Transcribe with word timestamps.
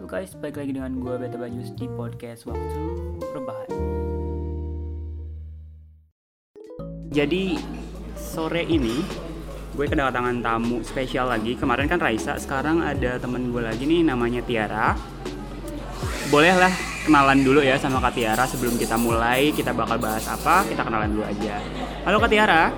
Halo 0.00 0.08
guys, 0.08 0.32
balik 0.40 0.56
lagi 0.56 0.72
dengan 0.72 0.96
gue 1.04 1.20
Beta 1.20 1.36
Banyus 1.36 1.76
di 1.76 1.84
podcast 1.84 2.48
Waktu 2.48 2.80
Rebahan. 3.28 3.68
Jadi 7.12 7.60
sore 8.16 8.64
ini 8.64 9.04
gue 9.76 9.84
kedatangan 9.84 10.40
tamu 10.40 10.80
spesial 10.80 11.28
lagi. 11.28 11.60
Kemarin 11.60 11.92
kan 11.92 12.00
Raisa, 12.00 12.40
sekarang 12.40 12.80
ada 12.80 13.20
temen 13.20 13.52
gue 13.52 13.60
lagi 13.60 13.84
nih 13.84 14.00
namanya 14.00 14.40
Tiara. 14.40 14.96
Bolehlah 16.32 16.72
kenalan 17.04 17.44
dulu 17.44 17.60
ya 17.60 17.76
sama 17.76 18.00
Kak 18.00 18.16
Tiara 18.16 18.48
sebelum 18.48 18.80
kita 18.80 18.96
mulai 18.96 19.52
Kita 19.52 19.76
bakal 19.76 20.00
bahas 20.00 20.24
apa, 20.24 20.64
kita 20.72 20.88
kenalan 20.88 21.12
dulu 21.12 21.28
aja. 21.28 21.60
Halo 22.08 22.16
Kak 22.16 22.32
Tiara. 22.32 22.72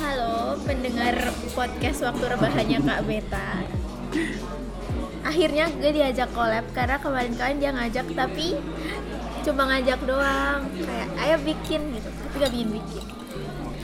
Halo 0.00 0.56
pendengar 0.64 1.28
podcast 1.52 2.08
waktu 2.08 2.24
rebahannya 2.24 2.78
Kak 2.80 3.00
Beta 3.04 3.48
Akhirnya 5.26 5.70
gue 5.70 5.90
diajak 5.92 6.30
collab 6.32 6.64
karena 6.72 6.96
kemarin-kemarin 6.98 7.58
dia 7.58 7.70
ngajak 7.74 8.06
tapi 8.14 8.58
cuma 9.46 9.70
ngajak 9.70 10.00
doang. 10.04 10.60
Kayak 10.82 11.08
ayo 11.22 11.36
bikin 11.42 11.80
gitu, 11.94 12.08
tapi 12.10 12.34
gak 12.42 12.52
bikin-bikin. 12.52 13.04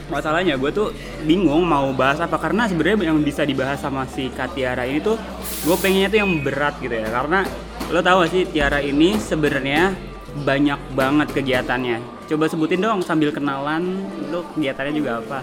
Masalahnya 0.04 0.60
gue 0.60 0.68
tuh 0.68 0.92
bingung 1.24 1.64
mau 1.64 1.88
bahas 1.96 2.20
apa 2.20 2.36
karena 2.36 2.68
sebenarnya 2.68 3.08
yang 3.08 3.24
bisa 3.24 3.40
dibahas 3.48 3.80
sama 3.80 4.04
si 4.04 4.28
Kak 4.28 4.52
Tiara 4.52 4.84
ini 4.84 5.00
tuh 5.00 5.16
gue 5.64 5.76
pengennya 5.80 6.12
tuh 6.12 6.18
yang 6.20 6.30
berat 6.44 6.76
gitu 6.84 6.92
ya. 6.92 7.08
Karena 7.08 7.40
lo 7.88 8.00
tau 8.04 8.20
gak 8.20 8.30
sih 8.32 8.44
Tiara 8.44 8.84
ini 8.84 9.16
sebenarnya 9.16 9.96
banyak 10.44 10.80
banget 10.92 11.28
kegiatannya. 11.32 12.28
Coba 12.28 12.48
sebutin 12.48 12.80
dong 12.84 13.00
sambil 13.00 13.32
kenalan 13.32 14.04
lo 14.28 14.44
kegiatannya 14.56 14.92
juga 14.92 15.20
apa? 15.24 15.38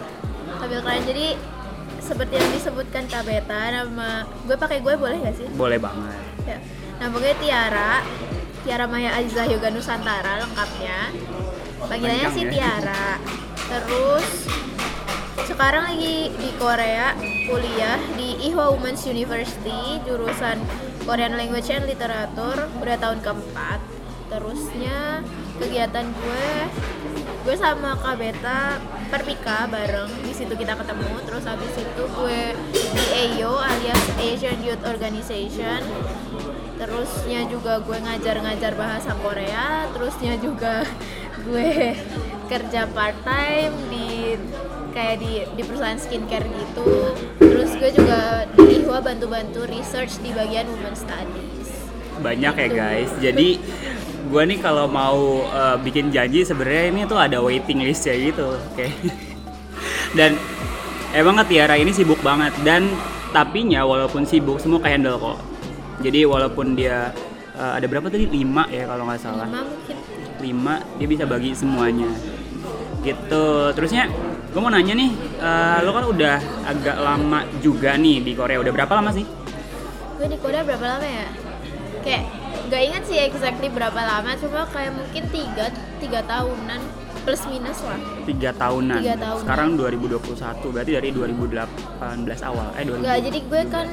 Sambil 0.62 0.80
kalian 0.86 1.04
jadi 1.10 1.28
seperti 2.12 2.34
yang 2.36 2.52
disebutkan 2.52 3.04
Kak 3.08 3.24
Beta 3.24 3.72
nama 3.72 4.28
gue 4.44 4.58
pakai 4.60 4.84
gue 4.84 4.94
boleh 5.00 5.18
gak 5.24 5.36
sih? 5.40 5.48
boleh 5.56 5.80
banget 5.80 6.20
Ya. 6.42 6.58
Nama 7.00 7.14
gue 7.16 7.34
Tiara 7.38 7.94
Tiara 8.62 8.86
Maya 8.86 9.16
Aziza 9.16 9.46
Yoga 9.46 9.70
Nusantara 9.70 10.42
lengkapnya 10.42 11.14
Panggilannya 11.80 12.30
sih 12.34 12.44
ya. 12.46 12.52
Tiara 12.52 13.08
Terus 13.70 14.28
sekarang 15.42 15.84
lagi 15.88 16.28
di 16.32 16.50
Korea 16.58 17.16
kuliah 17.46 18.00
di 18.14 18.40
Ihwa 18.50 18.74
Women's 18.74 19.06
University 19.06 20.02
jurusan 20.04 20.60
Korean 21.04 21.38
Language 21.38 21.70
and 21.70 21.88
Literature 21.88 22.68
udah 22.78 22.96
tahun 23.00 23.20
keempat 23.22 23.80
terusnya 24.28 25.22
kegiatan 25.60 26.08
gue 26.08 26.50
gue 27.42 27.56
sama 27.58 27.98
Kak 27.98 28.16
Beta 28.22 28.78
perpika 29.10 29.66
bareng. 29.66 30.10
Di 30.22 30.34
situ 30.34 30.54
kita 30.54 30.78
ketemu. 30.78 31.10
Terus 31.26 31.44
habis 31.50 31.74
itu 31.74 32.04
gue 32.06 32.42
di 32.74 33.06
AYO 33.18 33.58
alias 33.58 34.06
Asian 34.22 34.60
Youth 34.62 34.84
Organization. 34.86 35.82
Terusnya 36.78 37.46
juga 37.50 37.82
gue 37.82 37.98
ngajar-ngajar 37.98 38.74
bahasa 38.78 39.12
Korea. 39.18 39.90
Terusnya 39.94 40.38
juga 40.38 40.86
gue 41.50 41.98
kerja 42.46 42.86
part 42.94 43.18
time 43.26 43.74
di 43.90 44.38
kayak 44.92 45.18
di 45.24 45.34
di 45.58 45.62
perusahaan 45.66 45.98
skincare 45.98 46.46
gitu. 46.46 47.18
Terus 47.42 47.72
gue 47.82 47.90
juga 47.90 48.46
di 48.54 48.82
IHWA 48.82 49.02
bantu-bantu 49.02 49.66
research 49.66 50.22
di 50.22 50.30
bagian 50.30 50.70
women 50.70 50.94
studies. 50.94 51.70
Banyak 52.22 52.54
ya 52.54 52.70
guys. 52.70 53.12
Jadi 53.18 53.58
gue 54.32 54.44
nih 54.48 54.60
kalau 54.64 54.88
mau 54.88 55.44
uh, 55.52 55.76
bikin 55.84 56.08
janji 56.08 56.48
sebenarnya 56.48 56.96
ini 56.96 57.00
tuh 57.04 57.20
ada 57.20 57.44
waiting 57.44 57.84
list 57.84 58.08
ya 58.08 58.16
gitu 58.16 58.56
oke 58.56 58.88
dan 60.18 60.40
emang 61.12 61.36
Tiara 61.44 61.76
ini 61.76 61.92
sibuk 61.92 62.24
banget 62.24 62.56
dan 62.64 62.88
tapinya 63.32 63.84
walaupun 63.88 64.28
sibuk 64.28 64.60
semua 64.60 64.80
ke 64.84 64.92
handle 64.92 65.18
kok. 65.20 65.40
Jadi 66.04 66.28
walaupun 66.28 66.76
dia 66.76 67.16
uh, 67.56 67.74
ada 67.80 67.86
berapa 67.88 68.12
tadi? 68.12 68.28
Lima 68.28 68.68
ya 68.68 68.88
kalau 68.88 69.08
nggak 69.08 69.20
salah. 69.22 69.48
Lima 69.48 69.62
mungkin. 69.66 69.96
Lima 70.44 70.76
dia 71.00 71.08
bisa 71.08 71.24
bagi 71.24 71.52
semuanya. 71.56 72.10
Gitu. 73.02 73.46
Terusnya 73.74 74.12
gue 74.52 74.60
mau 74.60 74.72
nanya 74.72 74.94
nih 74.94 75.12
uh, 75.40 75.78
lo 75.88 75.92
kan 75.96 76.06
udah 76.12 76.38
agak 76.68 76.98
lama 77.00 77.40
juga 77.64 77.96
nih 77.96 78.24
di 78.24 78.32
Korea. 78.36 78.60
Udah 78.60 78.74
berapa 78.76 78.94
lama 79.00 79.12
sih? 79.16 79.26
Gue 80.20 80.28
di 80.28 80.38
Korea 80.38 80.62
berapa 80.68 80.86
lama 80.86 81.08
ya? 81.08 81.28
Kayak 82.02 82.24
gak 82.72 82.82
ingat 82.82 83.04
sih 83.04 83.20
exactly 83.20 83.68
berapa 83.68 83.92
lama 83.98 84.32
cuma 84.34 84.64
kayak 84.66 84.96
mungkin 84.96 85.24
tiga 85.28 85.68
tiga 86.00 86.24
tahunan 86.24 86.80
plus 87.22 87.44
minus 87.46 87.78
lah 87.82 88.00
tiga 88.24 88.50
tahunan. 88.52 88.98
Tiga 88.98 89.14
tahunan. 89.16 89.44
Sekarang 89.44 89.70
2021 89.76 90.18
berarti 90.72 90.92
dari 90.92 91.10
2018 91.12 91.78
awal. 92.42 92.68
Eh 92.74 92.84
2000. 92.84 93.04
Gak, 93.04 93.18
jadi 93.22 93.40
gue 93.44 93.62
kan 93.68 93.88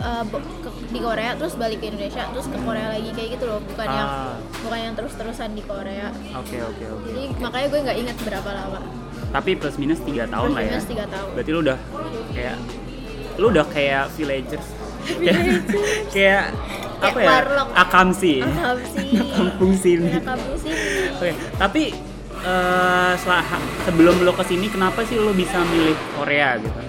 uh, 0.00 0.24
ke- 0.24 0.74
di 0.86 0.98
Korea 0.98 1.34
terus 1.34 1.54
balik 1.54 1.78
ke 1.78 1.86
Indonesia 1.86 2.24
terus 2.26 2.46
ke 2.46 2.58
Korea 2.58 2.86
lagi 2.88 3.10
kayak 3.10 3.28
gitu 3.32 3.44
loh 3.44 3.60
bukan 3.62 3.86
yang 3.86 4.08
Ah. 4.08 4.34
bukan 4.58 4.78
yang 4.80 4.94
terus-terusan 4.94 5.52
di 5.52 5.62
Korea 5.62 6.08
Oke 6.34 6.58
oke 6.60 6.84
oke. 6.88 7.06
jadi 7.08 7.22
makanya 7.36 7.66
gue 7.68 7.80
nggak 7.82 7.98
ingat 8.00 8.16
berapa 8.22 8.50
lama 8.50 8.80
Tapi 9.30 9.50
plus 9.54 9.76
minus 9.76 9.98
tiga 10.00 10.24
tahun 10.24 10.48
Plus 10.48 10.56
lah 10.56 10.62
ya. 10.62 10.70
minus 10.72 10.86
tiga 10.86 11.04
tahun. 11.06 11.30
Berarti 11.30 11.50
lu 11.50 11.60
udah 11.60 11.78
kayak 12.32 12.56
lu 13.34 13.46
udah 13.50 13.66
kayak 13.68 14.04
villagers. 14.14 14.66
kayak 16.14 16.44
apa 17.06 17.18
ya? 17.18 17.28
warlock. 17.28 17.68
Akamsi. 17.74 18.34
Paham 18.40 18.78
sih 18.86 19.08
Kampung 19.28 19.72
sini. 19.84 20.08
Anak 20.10 20.24
kampung 20.26 20.56
sini 20.56 20.86
Oke, 21.12 21.30
tapi 21.56 21.82
eh, 22.40 23.12
setelah 23.14 23.44
sebelum 23.82 24.16
lo 24.20 24.32
ke 24.32 24.44
sini 24.44 24.66
kenapa 24.66 25.00
sih 25.02 25.16
lo 25.16 25.32
bisa 25.32 25.58
milih 25.64 25.96
Korea 26.14 26.56
gitu? 26.56 26.80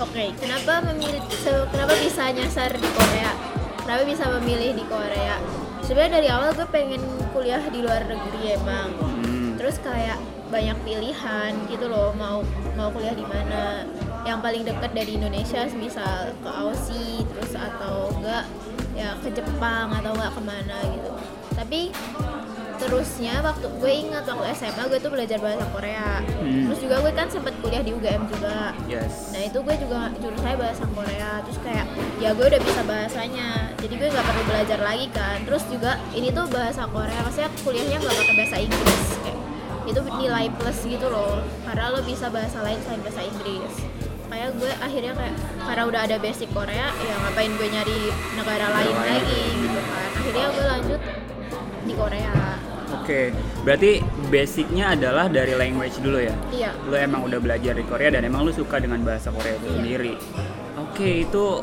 oke 0.00 0.24
kenapa 0.36 0.80
memilih 0.86 1.20
kenapa 1.68 1.92
bisa 2.00 2.32
nyasar 2.32 2.72
di 2.72 2.88
Korea 2.88 3.36
kenapa 3.78 4.02
bisa 4.02 4.24
memilih 4.32 4.72
di 4.72 4.84
Korea 4.84 5.36
sebenarnya 5.82 6.12
dari 6.16 6.28
awal 6.30 6.56
gue 6.56 6.64
pengen 6.66 7.04
kuliah 7.30 7.60
di 7.62 7.84
luar 7.84 8.08
negeri 8.08 8.56
emang 8.56 8.88
Hmm. 8.96 9.60
terus 9.60 9.76
kayak 9.78 10.16
banyak 10.48 10.72
pilihan 10.82 11.52
gitu 11.68 11.86
loh 11.86 12.16
mau 12.16 12.40
mau 12.74 12.88
kuliah 12.90 13.12
di 13.12 13.22
mana 13.22 13.84
yang 14.24 14.40
paling 14.40 14.64
dekat 14.64 14.90
dari 14.90 15.14
Indonesia 15.14 15.68
misal 15.70 16.32
ke 16.34 16.48
Aussie 16.48 17.20
terus 17.28 17.52
atau 17.52 18.08
enggak 18.16 18.48
ya 19.00 19.16
ke 19.24 19.28
Jepang 19.32 19.88
atau 19.88 20.12
enggak 20.12 20.32
ke 20.36 20.42
mana 20.44 20.76
gitu. 20.92 21.10
Tapi 21.56 21.80
terusnya 22.80 23.44
waktu 23.44 23.68
gue 23.76 23.92
ingat 23.92 24.24
waktu 24.24 24.44
SMA 24.56 24.88
gue 24.88 25.00
tuh 25.00 25.12
belajar 25.12 25.36
bahasa 25.36 25.64
Korea. 25.68 26.24
Hmm. 26.24 26.64
terus 26.68 26.80
juga 26.80 26.96
gue 27.04 27.12
kan 27.12 27.28
sempat 27.28 27.52
kuliah 27.60 27.84
di 27.84 27.92
UGM 27.92 28.24
juga. 28.32 28.72
Yes. 28.88 29.36
Nah 29.36 29.40
itu 29.44 29.58
gue 29.60 29.74
juga 29.76 30.08
jurusannya 30.16 30.56
bahasa 30.56 30.84
Korea. 30.92 31.30
Terus 31.44 31.58
kayak 31.60 31.86
ya 32.20 32.30
gue 32.32 32.46
udah 32.48 32.60
bisa 32.60 32.80
bahasanya. 32.84 33.48
Jadi 33.80 33.94
gue 34.00 34.08
nggak 34.08 34.24
perlu 34.24 34.42
belajar 34.48 34.78
lagi 34.80 35.06
kan. 35.12 35.36
Terus 35.44 35.64
juga 35.68 36.00
ini 36.16 36.28
tuh 36.32 36.48
bahasa 36.48 36.88
Korea 36.88 37.20
Maksudnya 37.20 37.50
kuliahnya 37.64 37.98
nggak 38.00 38.16
pakai 38.16 38.34
bahasa 38.36 38.56
Inggris. 38.60 39.04
Kayak, 39.24 39.38
Itu 39.88 40.00
nilai 40.06 40.46
plus 40.56 40.78
gitu 40.88 41.06
loh. 41.08 41.44
Karena 41.68 41.92
lo 41.92 42.00
bisa 42.00 42.32
bahasa 42.32 42.64
lain 42.64 42.80
selain 42.84 43.00
bahasa 43.04 43.20
Inggris 43.24 43.99
Kayak 44.30 44.50
gue 44.56 44.72
akhirnya 44.72 45.12
kayak 45.12 45.34
Karena 45.60 45.82
udah 45.84 46.00
ada 46.06 46.16
basic 46.16 46.48
Korea 46.50 46.86
Ya 46.94 47.14
ngapain 47.18 47.50
gue 47.50 47.68
nyari 47.68 47.98
negara 48.34 48.66
lain 48.70 48.94
lagi 48.96 49.42
gitu 49.58 49.80
kan 49.82 50.08
Akhirnya 50.14 50.46
gue 50.48 50.64
lanjut 50.66 51.00
di 51.80 51.94
Korea 51.94 52.34
Oke, 52.90 53.30
berarti 53.62 54.02
basicnya 54.28 54.98
adalah 54.98 55.30
dari 55.30 55.54
language 55.54 56.02
dulu 56.02 56.18
ya? 56.18 56.34
Iya 56.50 56.70
Lo 56.84 56.94
emang 56.94 57.22
udah 57.22 57.38
belajar 57.38 57.74
di 57.74 57.86
Korea 57.86 58.10
dan 58.10 58.22
emang 58.22 58.42
lo 58.42 58.50
suka 58.50 58.78
dengan 58.78 59.02
bahasa 59.02 59.30
Korea 59.30 59.54
itu 59.54 59.66
Iya. 59.66 59.74
sendiri. 59.78 60.14
Oke, 60.74 61.22
itu 61.22 61.62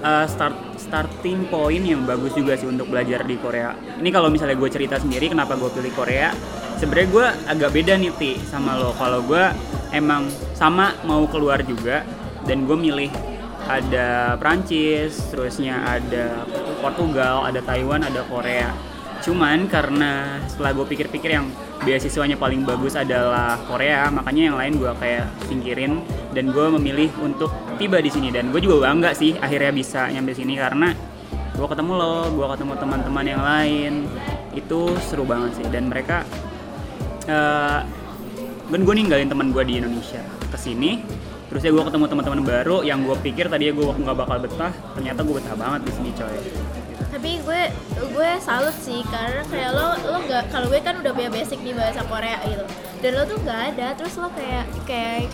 uh, 0.00 0.26
start 0.28 0.52
starting 0.76 1.48
point 1.48 1.80
yang 1.80 2.04
bagus 2.04 2.36
juga 2.36 2.60
sih 2.60 2.68
untuk 2.68 2.92
belajar 2.92 3.24
di 3.24 3.40
Korea. 3.40 3.72
Ini 3.72 4.08
kalau 4.08 4.28
misalnya 4.28 4.52
gue 4.52 4.68
cerita 4.68 5.00
sendiri 5.00 5.32
kenapa 5.32 5.56
gue 5.56 5.72
pilih 5.72 5.92
Korea, 5.96 6.28
sebenarnya 6.76 7.08
gue 7.08 7.26
agak 7.56 7.70
beda 7.72 7.92
nih 7.96 8.12
ti 8.12 8.32
sama 8.44 8.76
lo. 8.76 8.92
Kalau 8.92 9.24
gue 9.24 9.44
emang 9.96 10.28
sama 10.52 10.92
mau 11.08 11.24
keluar 11.26 11.64
juga 11.64 12.04
dan 12.44 12.68
gue 12.68 12.76
milih 12.78 13.10
ada 13.66 14.38
Prancis, 14.38 15.18
terusnya 15.34 15.82
ada 15.82 16.46
Portugal, 16.78 17.42
ada 17.42 17.58
Taiwan, 17.58 18.06
ada 18.06 18.22
Korea. 18.30 18.70
Cuman 19.26 19.66
karena 19.66 20.38
setelah 20.46 20.70
gue 20.70 20.86
pikir-pikir 20.86 21.34
yang 21.34 21.50
beasiswanya 21.82 22.38
paling 22.38 22.62
bagus 22.62 22.94
adalah 22.94 23.58
Korea, 23.66 24.06
makanya 24.14 24.42
yang 24.52 24.56
lain 24.56 24.74
gue 24.78 24.92
kayak 25.02 25.26
singkirin 25.50 25.98
dan 26.30 26.54
gue 26.54 26.66
memilih 26.78 27.10
untuk 27.18 27.50
tiba 27.74 27.98
di 27.98 28.12
sini 28.12 28.30
dan 28.30 28.54
gue 28.54 28.62
juga 28.62 28.86
bangga 28.86 29.10
sih 29.16 29.34
akhirnya 29.34 29.72
bisa 29.74 30.06
nyampe 30.14 30.30
sini 30.36 30.54
karena 30.54 30.94
gue 31.56 31.66
ketemu 31.66 31.92
lo, 31.96 32.16
gue 32.30 32.46
ketemu 32.54 32.72
teman-teman 32.78 33.24
yang 33.26 33.42
lain 33.42 33.92
itu 34.54 34.94
seru 35.02 35.24
banget 35.26 35.58
sih 35.58 35.66
dan 35.72 35.88
mereka 35.90 36.22
eh 37.26 38.05
kan 38.66 38.80
gue 38.82 38.94
ninggalin 38.94 39.28
teman 39.28 39.50
gue 39.50 39.62
di 39.62 39.74
Indonesia. 39.78 40.22
Ke 40.46 40.58
sini 40.58 41.02
terus 41.46 41.62
ya 41.62 41.70
gue 41.70 41.78
ketemu 41.78 42.04
teman-teman 42.10 42.42
baru 42.42 42.82
yang 42.82 43.06
gue 43.06 43.14
pikir 43.22 43.46
tadinya 43.46 43.70
gue 43.72 43.86
nggak 44.02 44.16
bakal 44.18 44.36
betah 44.42 44.72
ternyata 44.98 45.22
gue 45.22 45.34
betah 45.38 45.54
banget 45.54 45.80
di 45.84 45.92
sini 45.94 46.10
coy. 46.12 46.36
Tapi 47.06 47.30
gue 47.40 47.62
gue 48.12 48.30
salut 48.42 48.76
sih 48.76 49.00
karena 49.06 49.42
kayak 49.46 49.70
lo 49.72 49.86
lo 50.04 50.18
nggak 50.26 50.44
kalau 50.50 50.66
gue 50.66 50.80
kan 50.82 50.98
udah 50.98 51.12
punya 51.14 51.30
basic 51.30 51.62
di 51.62 51.72
bahasa 51.72 52.02
Korea 52.04 52.38
gitu. 52.44 52.64
Dan 52.98 53.10
lo 53.14 53.22
tuh 53.24 53.38
nggak 53.40 53.60
ada 53.72 53.86
terus 53.94 54.14
lo 54.18 54.28
kayak 54.34 54.64
kayak 54.84 55.30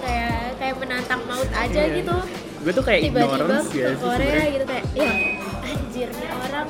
kayak 0.00 0.54
kayak 0.56 0.74
menantang 0.78 1.20
maut 1.26 1.50
aja 1.50 1.82
Iya. 1.82 1.96
gitu. 1.98 2.16
Gue 2.62 2.72
tuh 2.72 2.84
kayak 2.86 3.00
tiba-tiba 3.04 3.56
ke 3.66 3.98
Korea 3.98 4.44
gitu 4.48 4.64
kayak 4.64 4.84
ya 4.94 5.10
anjir 5.66 6.08
nih 6.08 6.30
orang 6.30 6.66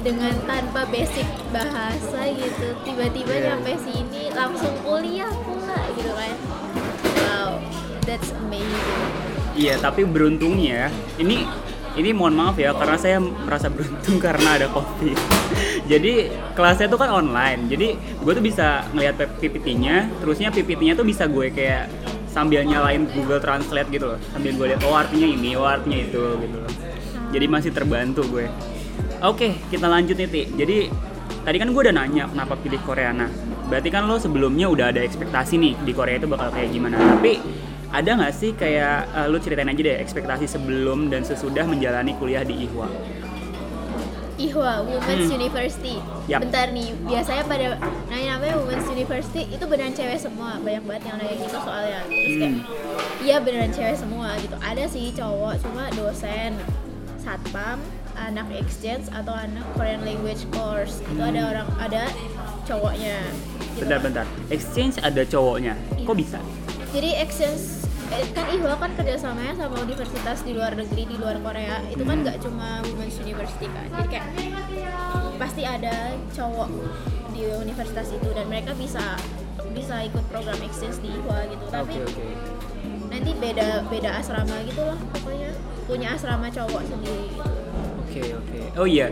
dengan 0.00 0.32
tanpa 0.48 0.88
basic 0.88 1.28
bahasa 1.52 2.20
gitu 2.32 2.72
tiba-tiba 2.82 3.32
Iya. 3.32 3.44
nyampe 3.52 3.76
sini 3.76 4.32
langsung 4.32 4.72
kuliah 4.80 5.28
pula 5.44 5.80
gitu 5.92 6.12
kan 6.12 6.34
wow 7.20 7.50
that's 8.04 8.32
amazing 8.40 9.28
Iya, 9.50 9.76
tapi 9.82 10.06
beruntungnya 10.06 10.88
ini 11.18 11.42
ini 11.98 12.14
mohon 12.14 12.38
maaf 12.38 12.54
ya 12.54 12.70
karena 12.70 12.94
saya 12.94 13.18
merasa 13.18 13.66
beruntung 13.66 14.16
karena 14.24 14.56
ada 14.56 14.70
covid. 14.70 15.18
Jadi 15.90 16.30
kelasnya 16.54 16.86
tuh 16.86 16.96
kan 16.96 17.10
online. 17.10 17.66
Jadi 17.66 17.98
gue 17.98 18.32
tuh 18.32 18.40
bisa 18.40 18.86
ngelihat 18.94 19.18
PPT-nya, 19.42 20.06
terusnya 20.22 20.54
PPT-nya 20.54 20.94
tuh 20.94 21.02
bisa 21.02 21.26
gue 21.26 21.50
kayak 21.50 21.90
sambil 22.30 22.62
nyalain 22.62 23.10
Google 23.10 23.42
Translate 23.42 23.90
gitu 23.90 24.14
loh. 24.14 24.18
Sambil 24.30 24.54
gue 24.54 24.66
lihat 24.70 24.80
oh 24.86 24.94
artinya 24.94 25.26
ini, 25.26 25.58
oh 25.58 25.66
artinya 25.66 25.98
itu 25.98 26.22
gitu 26.40 26.56
loh. 26.62 26.72
Jadi 27.34 27.46
masih 27.50 27.70
terbantu 27.74 28.22
gue. 28.30 28.46
Oke, 29.20 29.52
kita 29.68 29.84
lanjut 29.84 30.16
nih 30.16 30.26
Ti. 30.26 30.42
Jadi 30.56 30.76
tadi 31.40 31.56
kan 31.56 31.68
gue 31.68 31.82
udah 31.82 31.94
nanya 31.94 32.24
kenapa 32.26 32.56
pilih 32.56 32.80
Korea. 32.80 33.12
Nah, 33.12 33.28
berarti 33.68 33.88
kan 33.88 34.04
lo 34.04 34.16
sebelumnya 34.16 34.66
udah 34.66 34.88
ada 34.88 35.00
ekspektasi 35.00 35.56
nih 35.56 35.74
di 35.78 35.92
Korea 35.92 36.16
itu 36.16 36.24
bakal 36.24 36.48
kayak 36.50 36.72
gimana. 36.72 36.96
Tapi 36.96 37.36
ada 37.90 38.10
nggak 38.16 38.32
sih 38.32 38.50
kayak 38.54 38.96
eh, 39.10 39.26
lu 39.26 39.36
ceritain 39.36 39.68
aja 39.68 39.76
deh 39.78 39.96
ekspektasi 39.98 40.46
sebelum 40.46 41.08
dan 41.08 41.20
sesudah 41.20 41.64
menjalani 41.64 42.16
kuliah 42.16 42.40
di 42.40 42.64
IHWA? 42.64 42.88
Ihwa 44.40 44.80
Women's 44.80 45.28
Hmm. 45.28 45.36
University 45.36 46.00
Yap. 46.24 46.40
bentar 46.40 46.72
nih 46.72 46.96
biasanya 47.04 47.44
pada 47.44 47.76
nanya 48.08 48.40
namanya 48.40 48.56
Women's 48.56 48.88
University 48.88 49.44
itu 49.44 49.60
beneran 49.68 49.92
cewek 49.92 50.16
semua 50.16 50.56
banyak 50.56 50.80
banget 50.80 51.02
yang 51.04 51.16
nanya 51.20 51.34
gitu 51.36 51.58
soalnya 51.60 52.00
terus 52.08 52.34
kayak 52.40 52.48
Hmm. 52.48 52.60
iya 53.20 53.36
beneran 53.36 53.68
cewek 53.68 53.96
semua 54.00 54.32
gitu 54.40 54.56
ada 54.56 54.84
sih 54.88 55.12
cowok 55.12 55.60
cuma 55.60 55.84
dosen 55.92 56.56
satpam 57.20 57.84
anak 58.20 58.46
exchange 58.52 59.08
atau 59.08 59.32
anak 59.32 59.64
Korean 59.74 60.04
language 60.04 60.44
course. 60.52 61.00
Itu 61.08 61.20
ada 61.20 61.40
orang 61.50 61.68
ada 61.80 62.04
cowoknya. 62.64 63.16
Gitu. 63.72 63.80
Bentar-bentar, 63.86 64.26
exchange 64.52 65.00
ada 65.00 65.22
cowoknya, 65.24 65.72
kok 66.04 66.16
bisa? 66.16 66.38
jadi 66.90 67.22
exchange 67.22 67.86
eh, 68.10 68.26
kan 68.34 68.50
Ihwa 68.50 68.74
kan 68.74 68.90
kerjasamanya 68.98 69.54
sama 69.54 69.78
universitas 69.78 70.42
di 70.42 70.58
luar 70.58 70.74
negeri 70.74 71.06
di 71.06 71.14
luar 71.14 71.38
Korea. 71.38 71.78
Itu 71.86 72.02
kan 72.02 72.18
Hmm. 72.18 72.24
nggak 72.26 72.36
cuma 72.42 72.82
Women's 72.82 73.14
University 73.22 73.70
kan? 73.70 73.86
Jadi 73.88 74.08
kayak 74.10 74.26
pasti 75.38 75.62
ada 75.62 76.18
cowok 76.34 76.68
di 77.30 77.46
universitas 77.46 78.10
itu 78.10 78.28
dan 78.34 78.50
mereka 78.50 78.74
bisa 78.74 79.14
bisa 79.70 80.02
ikut 80.02 80.26
program 80.28 80.58
exchange 80.66 80.98
di 80.98 81.14
Ihwa 81.14 81.46
gitu. 81.46 81.64
Tapi 81.70 81.94
oke. 82.02 82.26
nanti 83.06 83.30
beda 83.38 83.86
beda 83.86 84.10
asrama 84.18 84.56
gitu 84.66 84.82
lah 84.82 84.98
pokoknya. 85.14 85.50
Punya 85.86 86.18
asrama 86.18 86.50
cowok 86.50 86.82
sendiri. 86.90 87.30
gitu 87.30 87.59
Oke 88.10 88.34
oke. 88.34 88.58
Oh 88.74 88.84
iya, 88.84 89.06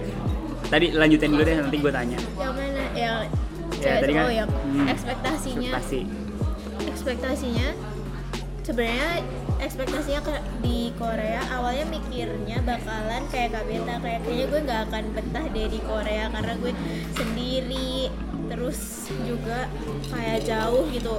tadi 0.66 0.90
lanjutin 0.90 1.30
dulu 1.30 1.42
deh 1.42 1.54
nanti 1.56 1.76
gue 1.78 1.92
tanya. 1.92 2.18
yang 2.34 2.50
mana? 2.52 2.84
Yang 2.92 3.18
Ya, 3.70 3.94
cewek 3.94 4.00
tadi 4.02 4.12
kan, 4.12 4.24
yang 4.34 4.48
hmm, 4.50 4.86
ekspektasinya? 4.88 5.70
Ekspektasi. 5.70 6.00
ekspektasinya? 6.84 7.68
Sebenarnya 8.60 9.10
ekspektasinya 9.58 10.20
ke- 10.20 10.44
di 10.58 10.90
Korea 10.92 11.40
awalnya 11.48 11.86
mikirnya 11.88 12.58
bakalan 12.60 13.22
kayak 13.28 13.48
Kak 13.50 13.64
Beta 13.64 13.94
kayak 13.96 14.20
kayaknya 14.20 14.46
gue 14.46 14.60
nggak 14.60 14.80
akan 14.84 15.04
betah 15.14 15.44
deh 15.46 15.66
di 15.68 15.80
Korea 15.80 16.24
karena 16.28 16.52
gue 16.58 16.72
sendiri. 17.14 18.10
Terus 18.48 18.80
juga 19.22 19.70
kayak 20.10 20.42
jauh 20.42 20.84
gitu. 20.90 21.14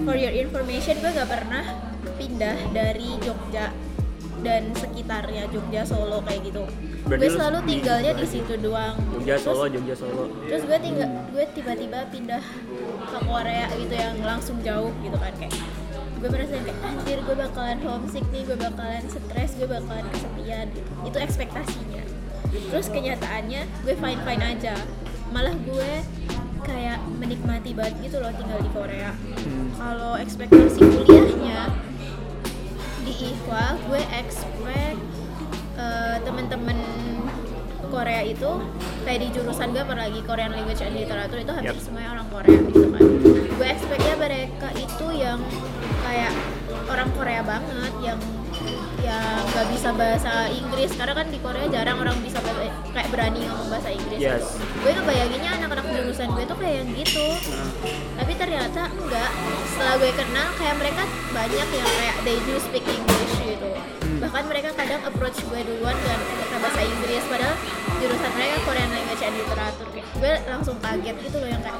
For 0.00 0.14
your 0.14 0.30
information 0.32 0.94
gue 0.96 1.10
nggak 1.10 1.26
pernah 1.28 1.64
pindah 2.14 2.56
dari 2.70 3.18
Jogja 3.18 3.74
dan 4.44 4.68
sekitarnya 4.70 5.48
Jogja 5.48 5.82
Solo 5.82 6.20
kayak 6.20 6.44
gitu. 6.44 6.62
Berarti 7.04 7.16
gue 7.18 7.26
lu 7.26 7.34
selalu 7.34 7.58
tinggalnya 7.64 8.12
di 8.12 8.20
di- 8.20 8.30
situ 8.30 8.52
doang. 8.58 8.94
Jogja 9.10 9.34
Terus- 9.34 9.44
Solo, 9.46 9.64
Jogja 9.66 9.94
Solo. 9.94 10.22
terus 10.44 10.62
gue 10.62 10.78
tinggal 10.78 11.08
gue 11.26 11.44
tiba-tiba 11.50 11.98
pindah 12.08 12.44
ke 13.04 13.18
Korea 13.20 13.66
gitu 13.74 13.94
yang 13.94 14.14
langsung 14.20 14.56
jauh 14.60 14.92
gitu 15.00 15.16
kan 15.16 15.32
kayak 15.34 15.56
gue 16.14 16.28
merasa 16.30 16.56
kayak 16.56 16.78
anjir 16.82 17.18
gue 17.18 17.36
bakalan 17.36 17.78
homesick 17.80 18.24
nih 18.30 18.42
gue 18.42 18.56
bakalan 18.56 19.04
stres 19.06 19.50
gue 19.54 19.66
bakalan 19.66 20.04
kesepian 20.10 20.66
gitu. 20.70 20.90
itu 21.04 21.18
ekspektasinya. 21.18 22.02
Terus 22.70 22.86
kenyataannya 22.86 23.62
gue 23.82 23.94
fine 23.94 24.20
fine 24.22 24.44
aja. 24.46 24.74
Malah 25.28 25.56
gue 25.58 25.90
kayak 26.62 26.96
menikmati 27.14 27.72
banget 27.72 27.94
gitu 28.02 28.16
loh 28.18 28.32
tinggal 28.32 28.56
di 28.58 28.70
Korea. 28.70 29.12
Hmm. 29.12 29.68
kalau 29.74 30.16
ekspektasi 30.16 30.80
kuliahnya 30.80 31.68
di 33.14 33.30
gue 33.84 34.02
expect 34.12 34.98
eh, 35.78 36.16
temen-temen 36.22 36.78
Korea 37.88 38.26
itu 38.26 38.50
kayak 39.06 39.18
di 39.22 39.28
jurusan 39.30 39.70
gue 39.70 39.82
apalagi 39.82 40.18
Korean 40.26 40.50
Language 40.50 40.82
and 40.82 40.98
Literature 40.98 41.40
itu 41.40 41.52
hampir 41.54 41.76
Yep. 41.78 41.84
semuanya 41.84 42.10
orang 42.18 42.26
Korea 42.26 42.58
gitu 42.58 42.86
kan 42.90 43.02
gue 43.54 43.66
expectnya 43.70 44.14
mereka 44.18 44.68
itu 44.74 45.06
yang 45.14 45.38
kayak 46.02 46.32
orang 46.90 47.08
Korea 47.14 47.40
banget 47.40 47.92
yang 48.02 48.18
yang 49.04 49.40
nggak 49.52 49.66
bisa 49.70 49.88
bahasa 49.92 50.48
Inggris. 50.48 50.90
Karena 50.96 51.14
kan 51.14 51.26
di 51.28 51.38
Korea 51.38 51.66
jarang 51.68 52.00
orang 52.00 52.16
bisa 52.24 52.38
bahasa, 52.40 52.72
kayak 52.90 53.08
berani 53.12 53.40
ngomong 53.44 53.68
bahasa 53.68 53.90
Inggris. 53.92 54.20
Yes. 54.20 54.44
gue 54.58 54.90
ngebayanginnya 54.92 55.50
anak-anak 55.60 55.86
jurusan 55.88 56.28
gue 56.32 56.44
tuh 56.44 56.56
kayak 56.58 56.74
yang 56.82 56.90
gitu. 56.96 57.26
Nah, 57.52 57.70
tapi 58.20 58.32
ternyata 58.36 58.82
enggak. 58.90 59.30
Setelah 59.74 59.94
gue 60.00 60.10
kenal 60.14 60.48
kayak 60.56 60.76
mereka 60.80 61.02
banyak 61.32 61.68
yang 61.68 61.90
kayak 62.00 62.16
they 62.24 62.38
do 62.44 62.54
speak 62.60 62.84
English 62.84 63.34
gitu. 63.44 63.70
Bahkan 64.20 64.44
mereka 64.48 64.70
kadang 64.72 65.02
approach 65.04 65.38
gue 65.42 65.60
duluan 65.64 65.96
dan 66.06 66.18
pakai 66.20 66.58
bahasa 66.60 66.80
Inggris. 66.84 67.22
Padahal 67.28 67.56
jurusan 68.00 68.30
mereka 68.36 68.56
Korean 68.64 68.90
Language 68.90 69.22
and 69.24 69.36
Literature. 69.36 69.88
Kayak 69.92 70.08
gue 70.16 70.32
langsung 70.48 70.76
kaget 70.80 71.16
gitu 71.20 71.36
loh 71.40 71.48
yang 71.50 71.62
kayak 71.62 71.78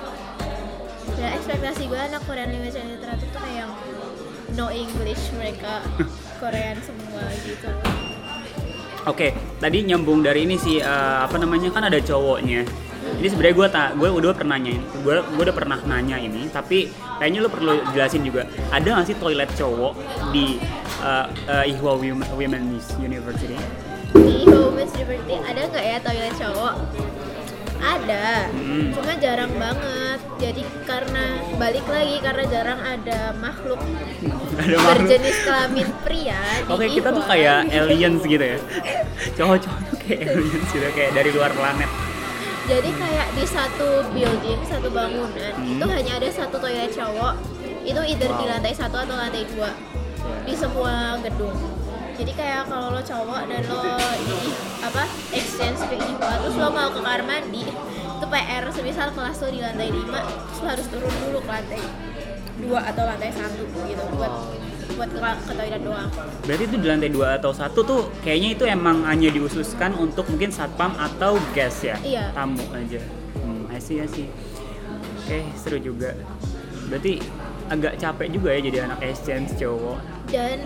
ya 1.15 1.31
ekspektasi 1.39 1.87
gue 1.87 2.01
anak 2.01 2.21
Korean 2.27 2.51
Language 2.51 2.75
and 2.75 2.91
Literature 2.91 3.31
tuh 3.31 3.41
kayak 3.41 3.65
yang 3.65 3.73
no 4.55 4.71
English 4.71 5.35
mereka 5.35 5.83
Korean 6.39 6.79
semua 6.83 7.23
gitu 7.43 7.71
Oke, 9.05 9.37
tadi 9.61 9.85
nyambung 9.85 10.25
dari 10.25 10.49
ini 10.49 10.57
sih 10.57 10.81
eh, 10.81 11.19
apa 11.21 11.37
namanya 11.37 11.69
kan 11.69 11.85
ada 11.85 12.01
cowoknya. 12.01 12.65
Jadi 13.21 13.29
sebenarnya 13.29 13.57
gue 13.61 13.69
tak, 13.69 13.89
gue 14.01 14.09
udah 14.09 14.33
pernah 14.33 14.57
nanya, 14.57 14.81
gue 14.81 15.15
gue 15.21 15.43
udah 15.45 15.53
pernah 15.53 15.77
nanya 15.85 16.17
ini, 16.17 16.49
tapi 16.49 16.89
kayaknya 17.21 17.45
lo 17.45 17.53
perlu 17.53 17.85
jelasin 17.93 18.25
juga. 18.25 18.49
Ada 18.73 18.97
nggak 18.97 19.05
sih 19.05 19.17
toilet 19.21 19.53
cowok 19.61 19.93
di 20.33 20.57
eh, 21.05 21.27
eh, 21.53 21.73
Ihwa 21.77 22.01
Wom- 22.01 22.31
Women's 22.33 22.97
University? 22.97 23.61
di 24.15 24.49
Women's 24.49 24.95
Liberty 24.97 25.37
ada 25.37 25.61
nggak 25.69 25.85
ya 25.85 25.97
toilet 26.01 26.35
cowok? 26.41 26.75
Ada, 27.85 28.49
Hmm. 28.49 28.91
cuma 28.91 29.13
jarang 29.15 29.53
banget. 29.55 30.19
Jadi 30.35 30.63
karena 30.83 31.25
balik 31.55 31.87
lagi 31.87 32.17
karena 32.19 32.45
jarang 32.45 32.81
ada 32.81 33.33
makhluk 33.35 33.79
Ada 34.57 34.77
berjenis 34.77 35.37
kelamin 35.41 35.89
pria 36.03 36.41
di 36.59 36.69
Oke, 36.69 36.87
kita 36.91 37.09
tuh 37.11 37.25
kayak 37.25 37.71
aliens 37.71 38.21
gitu 38.21 38.43
ya. 38.43 38.59
Cowok-cowok 39.35 39.81
tuh 39.87 39.97
kayak 40.01 40.21
aliens 40.27 40.69
gitu, 40.69 40.87
kayak 40.91 41.13
dari 41.13 41.31
luar 41.31 41.53
planet. 41.53 41.91
Jadi 42.65 42.91
kayak 42.91 43.29
di 43.31 43.45
satu 43.45 43.89
building, 44.11 44.61
satu 44.65 44.89
bangunan 44.89 45.53
Hmm. 45.55 45.77
itu 45.77 45.87
hanya 45.87 46.13
ada 46.17 46.29
satu 46.31 46.57
toilet 46.57 46.91
cowok. 46.91 47.35
Itu 47.85 48.01
either 48.01 48.31
di 48.31 48.43
Wow. 48.43 48.53
lantai 48.57 48.73
satu 48.73 48.97
atau 48.97 49.15
lantai 49.15 49.45
dua 49.47 49.71
di 50.43 50.55
semua 50.57 51.21
gedung. 51.21 51.53
Jadi 52.15 52.33
kayak 52.39 52.71
kalau 52.71 52.95
lo 52.95 53.03
cowok 53.03 53.41
dan 53.51 53.63
lo 53.67 53.83
di 54.23 54.39
apa 54.85 55.03
exchange 55.35 55.81
ke 55.91 55.97
IPA 55.99 56.31
terus 56.47 56.55
lo 56.55 56.69
mau 56.71 56.89
ke 56.93 57.01
kamar 57.03 57.23
mandi 57.27 57.65
itu 58.25 58.27
PR 58.31 58.65
semisal 58.71 59.09
kelas 59.13 59.37
lo 59.43 59.49
di 59.51 59.61
lantai 59.61 59.89
5 59.91 59.99
terus 59.99 60.59
lo 60.63 60.69
harus 60.71 60.87
turun 60.89 61.15
dulu 61.27 61.39
ke 61.43 61.51
lantai 61.51 61.83
dua 62.55 62.81
atau 62.87 63.03
lantai 63.03 63.31
satu 63.35 63.67
gitu 63.67 64.05
buat 64.15 64.33
buat 64.95 65.11
ke, 65.11 65.19
ke 65.19 65.53
toilet 65.59 65.83
doang. 65.83 66.11
Berarti 66.47 66.65
itu 66.71 66.77
di 66.79 66.87
lantai 66.87 67.11
dua 67.11 67.29
atau 67.35 67.51
satu 67.51 67.83
tuh 67.83 68.01
kayaknya 68.23 68.49
itu 68.55 68.65
emang 68.65 69.03
hanya 69.11 69.29
diususkan 69.35 69.91
untuk 69.99 70.31
mungkin 70.31 70.55
satpam 70.55 70.95
atau 70.95 71.35
gas 71.51 71.83
ya? 71.83 71.99
Iya. 71.99 72.31
Tamu 72.31 72.63
aja. 72.71 73.03
Hmm, 73.43 73.67
I 73.75 73.83
see, 73.83 73.99
I 73.99 74.07
see. 74.07 74.31
Oke, 75.25 75.43
seru 75.59 75.83
juga. 75.83 76.15
Berarti 76.87 77.19
agak 77.73 77.99
capek 77.99 78.29
juga 78.31 78.49
ya 78.55 78.61
jadi 78.71 78.79
anak 78.87 79.01
exchange 79.03 79.57
cowok. 79.59 79.99
Dan 80.31 80.63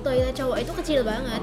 toilet 0.00 0.32
cowok 0.32 0.56
itu 0.58 0.72
kecil 0.74 1.00
banget. 1.02 1.42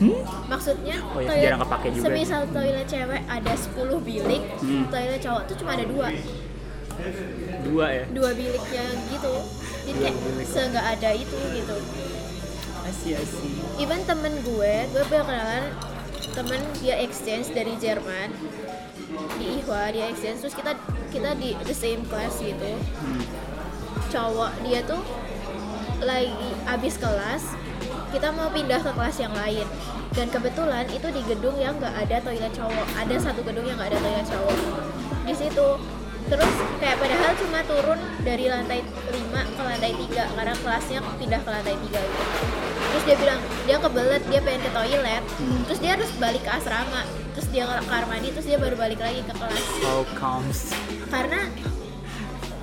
Hmm? 0.00 0.20
Maksudnya 0.46 0.96
Oh 1.06 1.20
iya, 1.20 1.50
jarang 1.50 1.60
kepake 1.60 1.88
juga. 1.92 2.04
Semisal 2.06 2.42
toilet 2.48 2.86
cewek 2.86 3.22
ada 3.26 3.52
10 3.52 3.76
bilik, 4.00 4.42
Hmm. 4.58 4.84
toilet 4.88 5.20
cowok 5.20 5.42
tuh 5.44 5.56
cuma 5.56 5.70
ada 5.72 5.84
dua, 5.84 6.08
Dua 7.62 7.86
ya? 7.90 8.04
dua 8.10 8.30
biliknya 8.32 8.84
gitu. 9.08 9.34
Jadi 9.82 9.90
Dua 9.90 10.02
kayak 10.02 10.16
bilik. 10.18 10.46
seenggak 10.46 10.84
ada 10.90 11.10
itu 11.12 11.36
gitu. 11.54 11.76
I 12.80 12.92
see. 12.92 13.14
Even 13.76 14.00
temen 14.04 14.32
gue, 14.40 14.74
gue 14.86 15.02
punya 15.06 15.22
kenalan 15.22 15.64
temen 16.30 16.60
dia 16.78 16.96
exchange 16.96 17.50
dari 17.50 17.74
Jerman 17.76 18.30
di 19.36 19.58
IHWA 19.58 19.90
dia 19.90 20.06
exchange 20.06 20.38
terus 20.40 20.54
kita 20.54 20.72
kita 21.10 21.34
di 21.34 21.58
the 21.60 21.74
same 21.74 22.06
class 22.06 22.38
gitu 22.38 22.70
Hmm. 22.70 23.22
cowok 24.06 24.52
dia 24.62 24.78
tuh 24.80 25.02
lagi 26.00 26.30
abis 26.64 26.94
kelas 26.96 27.42
kita 28.10 28.28
mau 28.34 28.50
pindah 28.50 28.80
ke 28.82 28.90
kelas 28.90 29.16
yang 29.22 29.34
lain. 29.34 29.66
Dan 30.10 30.26
kebetulan 30.28 30.86
itu 30.90 31.06
di 31.14 31.22
gedung 31.22 31.54
yang 31.56 31.78
nggak 31.78 31.94
ada 32.06 32.16
toilet 32.20 32.52
cowok. 32.52 32.86
Ada 32.98 33.14
satu 33.30 33.40
gedung 33.46 33.64
yang 33.66 33.78
nggak 33.78 33.94
ada 33.94 34.00
toilet 34.02 34.26
cowok. 34.26 34.58
Di 35.26 35.34
situ. 35.34 35.68
Terus 36.30 36.52
kayak 36.78 36.96
padahal 37.02 37.32
cuma 37.42 37.60
turun 37.66 37.98
dari 38.22 38.46
lantai 38.46 38.86
5 38.86 39.34
ke 39.34 39.62
lantai 39.66 39.92
3 39.98 40.36
karena 40.38 40.54
kelasnya 40.62 40.98
pindah 41.18 41.40
ke 41.42 41.50
lantai 41.50 41.74
3 41.74 41.90
gitu. 41.90 42.00
Terus 42.90 43.02
dia 43.06 43.16
bilang 43.18 43.40
dia 43.66 43.76
kebelet 43.78 44.22
dia 44.30 44.40
pengen 44.42 44.62
ke 44.62 44.70
toilet. 44.70 45.22
Terus 45.66 45.78
dia 45.82 45.90
harus 45.98 46.10
balik 46.22 46.42
ke 46.46 46.50
asrama. 46.54 47.02
Terus 47.34 47.46
dia 47.50 47.66
ke 47.66 47.74
kamar 47.82 48.04
mandi 48.06 48.30
terus 48.30 48.46
dia 48.46 48.58
baru 48.62 48.78
balik 48.78 49.02
lagi 49.02 49.22
ke 49.26 49.34
kelas. 49.34 49.66
How 49.82 50.02
comes? 50.18 50.70
karena 51.10 51.40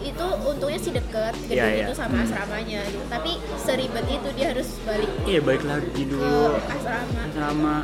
itu 0.08 0.26
untungnya 0.42 0.80
sih 0.80 0.92
deket 0.92 1.34
gedung 1.46 1.58
Iya, 1.58 1.66
iya. 1.70 1.86
itu 1.86 1.94
sama 1.94 2.18
asramanya 2.22 2.82
gitu. 2.88 3.04
tapi 3.08 3.32
seribet 3.58 4.06
itu 4.08 4.30
dia 4.34 4.48
harus 4.52 4.70
balik 4.84 5.10
Iya 5.24 5.40
balik 5.42 5.64
lagi 5.64 5.90
ke 5.92 6.04
dulu 6.08 6.56
asrama 6.68 7.20
asrama. 7.28 7.78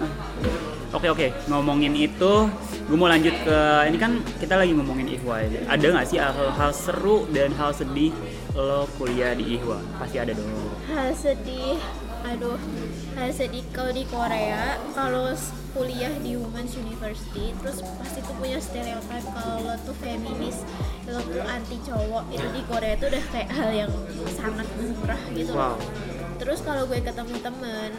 Oke 0.93 1.09
oke 1.09 1.27
ngomongin 1.49 1.97
itu, 1.97 2.33
gue 2.85 2.93
mau 2.93 3.09
lanjut 3.09 3.33
ke 3.33 3.57
ini 3.89 3.97
kan 3.97 4.21
kita 4.37 4.61
lagi 4.61 4.77
ngomongin 4.77 5.09
ihwa 5.17 5.41
aja. 5.41 5.65
Ada 5.65 5.85
nggak 5.89 6.05
sih 6.05 6.21
hal-hal 6.21 6.69
seru 6.69 7.25
dan 7.33 7.49
hal 7.57 7.73
sedih 7.73 8.13
lo 8.53 8.85
kuliah 9.01 9.33
di 9.33 9.57
ihwa? 9.57 9.81
Pasti 9.97 10.21
ada 10.21 10.37
dong. 10.37 10.45
hal 10.85 11.09
sedih 11.17 11.81
aduh 12.23 12.55
hal 13.17 13.33
sedih 13.33 13.65
kalau 13.73 13.89
di 13.89 14.05
Korea 14.07 14.77
kalau 14.93 15.33
kuliah 15.73 16.13
di 16.21 16.37
Women's 16.37 16.77
University 16.77 17.51
terus 17.57 17.81
pasti 17.97 18.21
tuh 18.21 18.35
punya 18.37 18.61
stereotip 18.61 19.25
kalau 19.27 19.59
lo 19.59 19.75
tuh 19.81 19.97
feminis 19.99 20.61
anti 21.41 21.77
cowok 21.81 22.23
itu 22.29 22.47
di 22.49 22.61
Korea 22.63 22.93
tuh 22.95 23.07
udah 23.09 23.23
kayak 23.29 23.49
hal 23.49 23.71
yang 23.71 23.91
sangat 24.29 24.67
lumrah 24.75 25.21
gitu 25.31 25.51
Wow. 25.51 25.73
loh. 25.73 25.77
terus 26.37 26.59
kalau 26.61 26.83
gue 26.85 26.99
ketemu 26.99 27.35
temen 27.39 27.89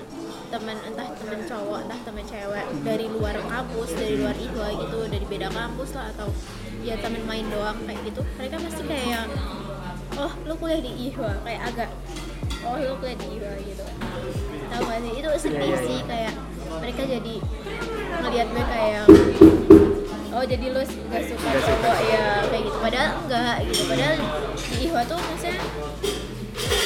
temen 0.49 0.77
entah 0.85 1.09
temen 1.17 1.41
cowok 1.43 1.79
entah 1.83 2.01
temen 2.03 2.25
cewek 2.25 2.67
dari 2.83 3.07
luar 3.09 3.35
kampus 3.43 3.91
dari 3.93 4.15
luar 4.17 4.37
IHWA 4.37 4.69
gitu 4.77 4.99
dari 5.09 5.25
beda 5.25 5.49
kampus 5.49 5.91
lah 5.93 6.13
atau 6.13 6.29
ya 6.81 6.95
temen 7.01 7.25
main 7.25 7.47
doang 7.49 7.75
kayak 7.83 8.01
gitu 8.05 8.21
mereka 8.37 8.57
pasti 8.61 8.83
kayak 8.85 9.25
oh 10.15 10.33
lu 10.45 10.55
kuliah 10.55 10.79
di 10.79 10.93
IHWA 11.09 11.33
kayak 11.43 11.61
agak 11.73 11.91
oh 12.63 12.77
lu 12.77 12.95
kuliah 12.99 13.17
di 13.17 13.27
IHWA 13.35 13.55
gitu 13.65 13.85
tau 14.69 14.83
gak 14.85 14.99
sih 15.01 15.13
itu 15.15 15.29
sedih 15.39 15.59
Iya, 15.59 15.67
iya, 15.67 15.79
sih 15.81 15.97
iya. 15.97 16.05
kayak 16.05 16.35
mereka 16.75 17.03
jadi 17.07 17.35
ngeliat 18.21 18.49
gue 18.51 18.65
kayak 18.67 19.05
oh 20.35 20.45
jadi 20.45 20.65
lu 20.75 20.83
gak 20.83 21.23
suka 21.31 21.49
suka. 21.55 21.59
cowok 21.63 21.99
ya 22.11 22.27
kayak 22.51 22.63
gitu. 22.67 22.79
Padahal 22.83 23.11
enggak 23.23 23.57
gitu. 23.71 23.83
Padahal 23.87 24.15
di 24.19 24.77
IHWA 24.85 25.03
tuh 25.07 25.19
maksudnya 25.19 25.59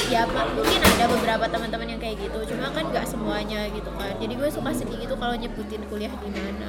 ya 0.09 0.21
Pak, 0.25 0.45
mungkin 0.57 0.79
ada 0.81 1.05
beberapa 1.05 1.45
teman-teman 1.49 1.87
yang 1.97 2.01
kayak 2.01 2.17
gitu. 2.21 2.39
Cuma 2.53 2.69
kan 2.73 2.85
nggak 2.89 3.05
semuanya 3.09 3.65
gitu 3.73 3.89
kan. 3.97 4.13
Jadi 4.21 4.33
gue 4.37 4.49
suka 4.49 4.69
sedih 4.73 4.97
gitu 5.01 5.15
kalau 5.17 5.33
nyebutin 5.33 5.81
kuliah 5.89 6.13
di 6.13 6.29
mana. 6.29 6.67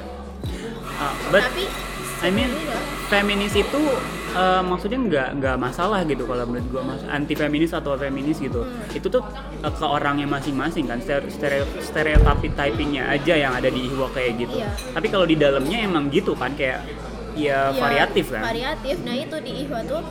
But 1.29 1.45
tapi 1.49 1.65
I 2.21 2.29
mean 2.29 2.53
feminis 3.09 3.57
itu 3.57 3.81
eh, 4.31 4.61
maksudnya 4.61 4.99
nggak 4.99 5.29
nggak 5.37 5.55
masalah 5.57 6.01
gitu 6.03 6.23
kalau 6.23 6.43
menurut 6.45 6.67
gue 6.67 6.81
mas 6.81 7.01
anti 7.05 7.33
feminis 7.33 7.71
atau 7.71 7.93
feminis 7.93 8.37
gitu. 8.37 8.63
Hmm. 8.63 8.87
itu 8.91 9.07
tuh 9.07 9.23
eh, 9.59 9.69
ke 9.69 9.85
orangnya 9.85 10.25
masing-masing 10.25 10.85
kan. 10.85 10.99
Stere- 10.99 11.27
stereo 11.27 11.65
stereotypingnya 11.77 13.07
aja 13.07 13.33
yang 13.35 13.53
ada 13.53 13.67
di 13.67 13.85
ihwa 13.85 14.07
kayak 14.09 14.39
gitu. 14.39 14.55
Iya. 14.57 14.69
tapi 14.93 15.07
kalau 15.07 15.25
di 15.25 15.35
dalamnya 15.35 15.77
emang 15.81 16.07
gitu 16.07 16.33
kan 16.33 16.53
kayak 16.55 16.83
ya, 17.31 17.71
Ya, 17.71 17.71
variatif 17.71 18.31
kan? 18.31 18.43
variatif. 18.43 18.95
Nah 19.03 19.15
itu 19.15 19.35
di 19.39 19.51
IHWA 19.63 19.81
tuh 19.87 20.03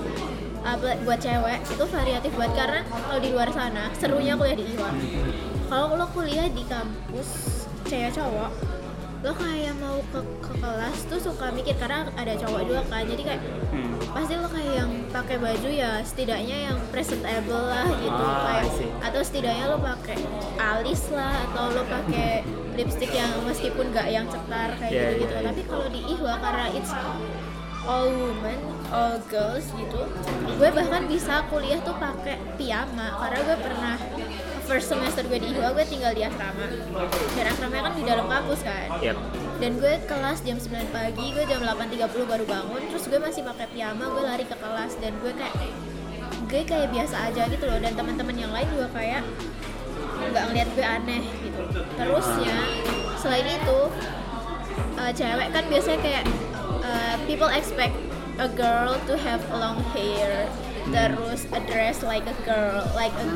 uh, 0.60 0.76
buat 0.80 0.96
buat 1.04 1.18
cewek 1.20 1.58
itu 1.66 1.84
variatif 1.86 2.32
banget. 2.32 2.54
Karena 2.56 2.80
kalau 2.86 3.20
di 3.20 3.28
luar 3.28 3.48
sana 3.52 3.92
serunya 3.92 4.34
kuliah 4.36 4.56
di 4.56 4.64
IHWA 4.66 4.88
Hmm. 4.90 5.32
kalau 5.68 5.94
lo 5.94 6.06
kuliah 6.10 6.48
di 6.48 6.64
kampus 6.64 7.28
cewek 7.84 8.10
cowok 8.10 8.50
lo 9.20 9.32
kayak 9.32 9.76
mau 9.76 10.00
ke, 10.08 10.20
ke 10.40 10.52
kelas 10.56 10.98
tuh 11.04 11.20
suka 11.20 11.52
mikir 11.52 11.76
karena 11.76 12.08
ada 12.14 12.32
cowok 12.34 12.60
juga 12.64 12.82
kan 12.88 13.04
jadi 13.04 13.22
kayak 13.24 13.42
Hmm. 13.70 13.94
pasti 14.10 14.34
lo 14.34 14.48
kayak 14.48 14.74
yang 14.76 14.90
pakai 15.08 15.38
baju 15.38 15.68
ya 15.70 16.02
setidaknya 16.02 16.66
yang 16.66 16.78
presentable 16.90 17.70
lah 17.70 17.86
gitu 17.94 18.18
Ah, 18.18 18.58
kayak 18.58 18.72
atau 18.98 19.20
setidaknya 19.22 19.64
lo 19.68 19.78
pakai 19.78 20.18
alis 20.58 21.06
lah 21.12 21.30
atau 21.46 21.70
lo 21.70 21.86
pakai 21.86 22.42
lipstick 22.74 23.12
yang 23.12 23.30
meskipun 23.44 23.94
nggak 23.94 24.08
yang 24.08 24.26
cetar 24.26 24.74
kayak 24.74 24.90
Yeah, 24.90 25.10
gitu 25.12 25.22
gitu 25.22 25.34
yeah. 25.36 25.46
tapi 25.46 25.60
kalau 25.62 25.86
di 25.86 26.00
IHWA 26.02 26.34
karena 26.40 26.66
it's 26.72 26.90
all 27.80 28.08
women 28.08 28.58
all 28.90 29.16
girls 29.30 29.70
gitu 29.70 30.00
gue 30.50 30.68
bahkan 30.70 31.02
bisa 31.06 31.46
kuliah 31.46 31.78
tuh 31.80 31.94
pakai 31.94 32.36
piyama 32.56 33.06
karena 33.16 33.38
gue 33.44 33.56
pernah 33.60 33.96
first 34.70 34.86
semester 34.86 35.26
gue 35.26 35.42
di 35.42 35.50
IHWA 35.50 35.74
gue 35.74 35.86
tinggal 35.90 36.14
di 36.14 36.22
asrama. 36.22 36.62
Dan 37.34 37.44
asramanya 37.50 37.90
kan 37.90 37.94
di 37.98 38.04
dalam 38.06 38.26
kampus 38.30 38.62
kan. 38.62 38.86
Yep. 39.02 39.18
dan 39.60 39.76
gue 39.76 39.94
kelas 40.08 40.40
jam 40.40 40.56
9 40.56 40.88
pagi 40.88 41.36
gue 41.36 41.44
jam 41.44 41.60
8.30 41.60 42.00
baru 42.24 42.44
bangun 42.48 42.80
terus 42.88 43.04
gue 43.12 43.20
masih 43.20 43.44
pakai 43.44 43.68
piyama 43.76 44.08
gue 44.08 44.24
lari 44.24 44.48
ke 44.48 44.56
kelas 44.56 44.96
dan 45.04 45.12
gue 45.20 45.36
kayak 45.36 45.52
gue 46.48 46.62
kayak 46.64 46.88
biasa 46.94 47.28
aja 47.28 47.42
gitu 47.50 47.66
loh. 47.66 47.76
Dan 47.82 47.92
teman-teman 47.98 48.36
yang 48.38 48.52
lain 48.54 48.64
juga 48.70 48.88
kayak 48.94 49.26
nggak 50.30 50.44
ngeliat 50.48 50.68
gue 50.78 50.86
aneh 50.86 51.22
gitu. 51.42 51.62
Terus 51.74 52.26
ya 52.40 52.58
selain 53.18 53.46
itu 53.50 53.80
uh, 54.96 55.12
cewek 55.12 55.48
kan 55.50 55.64
biasanya 55.66 56.00
kayak 56.00 56.24
uh, 56.86 57.18
people 57.26 57.50
expect 57.50 57.92
a 58.38 58.48
girl 58.54 58.96
to 59.04 59.18
have 59.18 59.42
long 59.52 59.82
hair 59.92 60.48
terus 60.90 61.40
a 61.54 61.60
dress 61.70 62.02
like 62.02 62.26
a 62.26 62.36
girl 62.42 62.82
like 62.98 63.14
a 63.18 63.26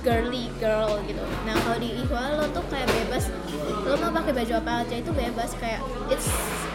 girly 0.00 0.48
girl 0.60 0.96
gitu. 1.04 1.20
Nah 1.44 1.54
kalau 1.60 1.76
di 1.76 1.88
IHWA 2.04 2.40
lo 2.40 2.46
tuh 2.52 2.64
kayak 2.72 2.88
bebas 2.88 3.28
lo 3.84 3.94
mau 4.00 4.12
pakai 4.12 4.32
baju 4.32 4.52
apa 4.64 4.72
aja 4.84 4.94
itu 4.96 5.10
bebas 5.12 5.50
kayak 5.60 5.80
it's, 6.08 6.28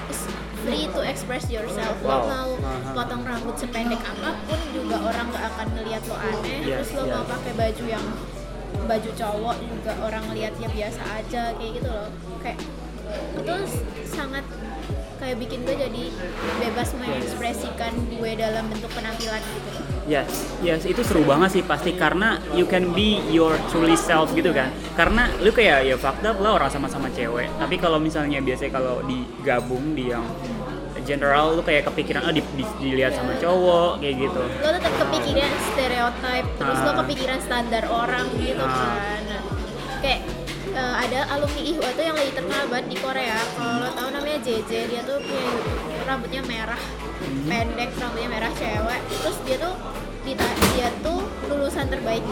it's 0.09 0.23
free 0.61 0.85
to 0.89 1.01
express 1.01 1.49
yourself. 1.49 1.97
Lo 2.05 2.25
mau 2.25 2.49
potong 2.93 3.25
rambut 3.25 3.57
sependek 3.57 4.01
apa 4.01 4.37
pun 4.45 4.59
juga 4.73 4.97
orang 5.01 5.25
gak 5.33 5.45
akan 5.53 5.67
ngeliat 5.77 6.03
lo 6.05 6.15
aneh. 6.17 6.59
Yes, 6.65 6.89
terus 6.89 6.89
lo 7.01 7.03
mau 7.09 7.23
yes. 7.25 7.31
pakai 7.33 7.53
baju 7.57 7.85
yang 7.89 8.05
baju 8.85 9.09
cowok 9.17 9.57
juga 9.65 9.91
orang 10.05 10.23
liatnya 10.35 10.69
biasa 10.69 11.01
aja 11.17 11.43
kayak 11.57 11.71
gitu 11.81 11.89
loh. 11.89 12.09
Kayak 12.45 12.59
itu 13.37 13.55
sangat 14.05 14.45
kayak 15.17 15.37
bikin 15.41 15.63
gue 15.65 15.75
jadi 15.77 16.03
bebas 16.61 16.89
mengekspresikan 16.97 17.93
gue 18.13 18.31
dalam 18.37 18.69
bentuk 18.69 18.91
penampilan 18.93 19.41
gitu. 19.41 19.69
loh. 19.73 19.84
Yes, 20.05 20.29
yes 20.61 20.85
itu 20.85 21.01
seru 21.01 21.25
banget 21.25 21.49
sih 21.51 21.63
pasti 21.63 21.89
karena 21.91 22.37
you 22.53 22.63
can 22.63 22.93
be 22.93 23.17
your 23.27 23.57
truly 23.67 23.97
self 23.97 24.29
gitu 24.31 24.49
kan. 24.49 24.69
Karena 24.93 25.25
lu 25.39 25.49
kayak 25.49 25.81
ya 25.83 25.95
fakta 25.95 26.29
lah 26.35 26.55
orang 26.55 26.69
sama-sama 26.69 27.09
cewek. 27.09 27.49
Tapi 27.51 27.75
kalau 27.75 27.97
misalnya 27.97 28.37
biasanya 28.37 28.71
kalau 28.71 29.01
digabung 29.01 29.93
di 29.93 30.09
yang 30.09 30.21
general 31.01 31.53
lu 31.53 31.61
kayak 31.61 31.85
kepikiran 31.85 32.21
oh 32.23 32.29
di, 32.29 32.41
di- 32.53 32.65
dilihat 32.79 33.13
sama 33.13 33.33
cowok 33.35 33.97
kayak 33.99 34.25
gitu. 34.25 34.41
lo 34.41 34.69
tetap 34.71 34.93
kepikiran 34.99 35.51
stereotype 35.67 36.47
terus 36.55 36.79
lo 36.79 36.89
Ah. 36.89 36.95
kepikiran 36.97 37.39
standar 37.39 37.83
orang 37.85 38.25
gitu 38.35 38.57
Ah. 38.57 38.73
kan 38.97 39.21
kayak 40.01 40.25
eh, 40.67 40.93
ada 40.97 41.19
alumni 41.29 41.61
IHWA 41.61 41.89
tuh 41.93 42.03
yang 42.03 42.17
lagi 42.17 42.31
terkenal 42.33 42.63
banget 42.67 42.85
di 42.89 42.97
Korea 42.97 43.37
kalau 43.53 43.73
lo 43.79 43.89
tahu 43.91 44.09
namanya 44.11 44.39
JJ 44.41 44.71
dia 44.87 45.01
tuh 45.03 45.21
punya 45.21 45.53
rambutnya 46.03 46.41
merah 46.43 46.81
Hmm. 47.15 47.47
pendek 47.47 47.89
rambutnya 47.95 48.29
merah 48.31 48.51
cewek 48.51 49.01
terus 49.15 49.37
dia 49.43 49.57
tuh 49.57 49.73
dita- 50.25 50.43
dia 50.71 50.89
tuh 50.99 51.21
lulusan 51.45 51.85
terbaik 51.85 52.25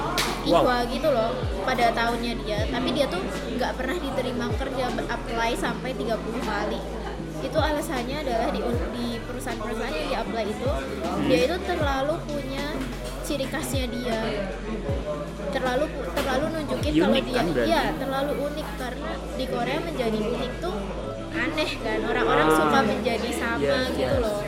IHWA 0.44 0.84
gitu 0.90 1.08
loh 1.08 1.32
pada 1.64 1.94
tahunnya 1.94 2.34
dia. 2.42 2.60
Tapi 2.68 2.90
dia 2.92 3.06
tuh 3.08 3.22
nggak 3.54 3.72
pernah 3.74 3.96
diterima 3.96 4.46
kerja 4.52 4.86
apply 4.90 5.52
sampai 5.56 5.94
30 5.94 6.12
kali. 6.42 6.82
Itu 7.40 7.58
alasannya 7.58 8.18
adalah 8.20 8.50
di, 8.50 8.60
di 8.92 9.08
perusahaan-perusahaan 9.22 9.94
yang 9.94 10.08
di 10.08 10.16
apply 10.18 10.46
itu 10.48 10.70
dia 11.24 11.38
itu 11.46 11.56
terlalu 11.62 12.16
punya 12.26 12.66
ciri 13.22 13.46
khasnya 13.46 13.86
dia. 13.88 14.20
Terlalu 15.50 15.86
terlalu 16.12 16.46
nunjukin 16.52 16.92
kalau 16.98 17.14
dia 17.16 17.36
kan 17.36 17.46
iya 17.64 17.82
terlalu 17.94 18.32
unik 18.42 18.68
karena 18.76 19.12
di 19.38 19.46
Korea 19.46 19.80
menjadi 19.80 20.18
unik 20.18 20.52
tuh 20.60 20.76
aneh 21.32 21.72
kan. 21.80 22.00
Orang-orang 22.04 22.48
Ah. 22.48 22.58
suka 22.58 22.80
menjadi 22.82 23.30
sama 23.32 23.62
Yes, 23.62 23.94
gitu 23.94 24.02
yes. 24.10 24.24
loh 24.24 24.40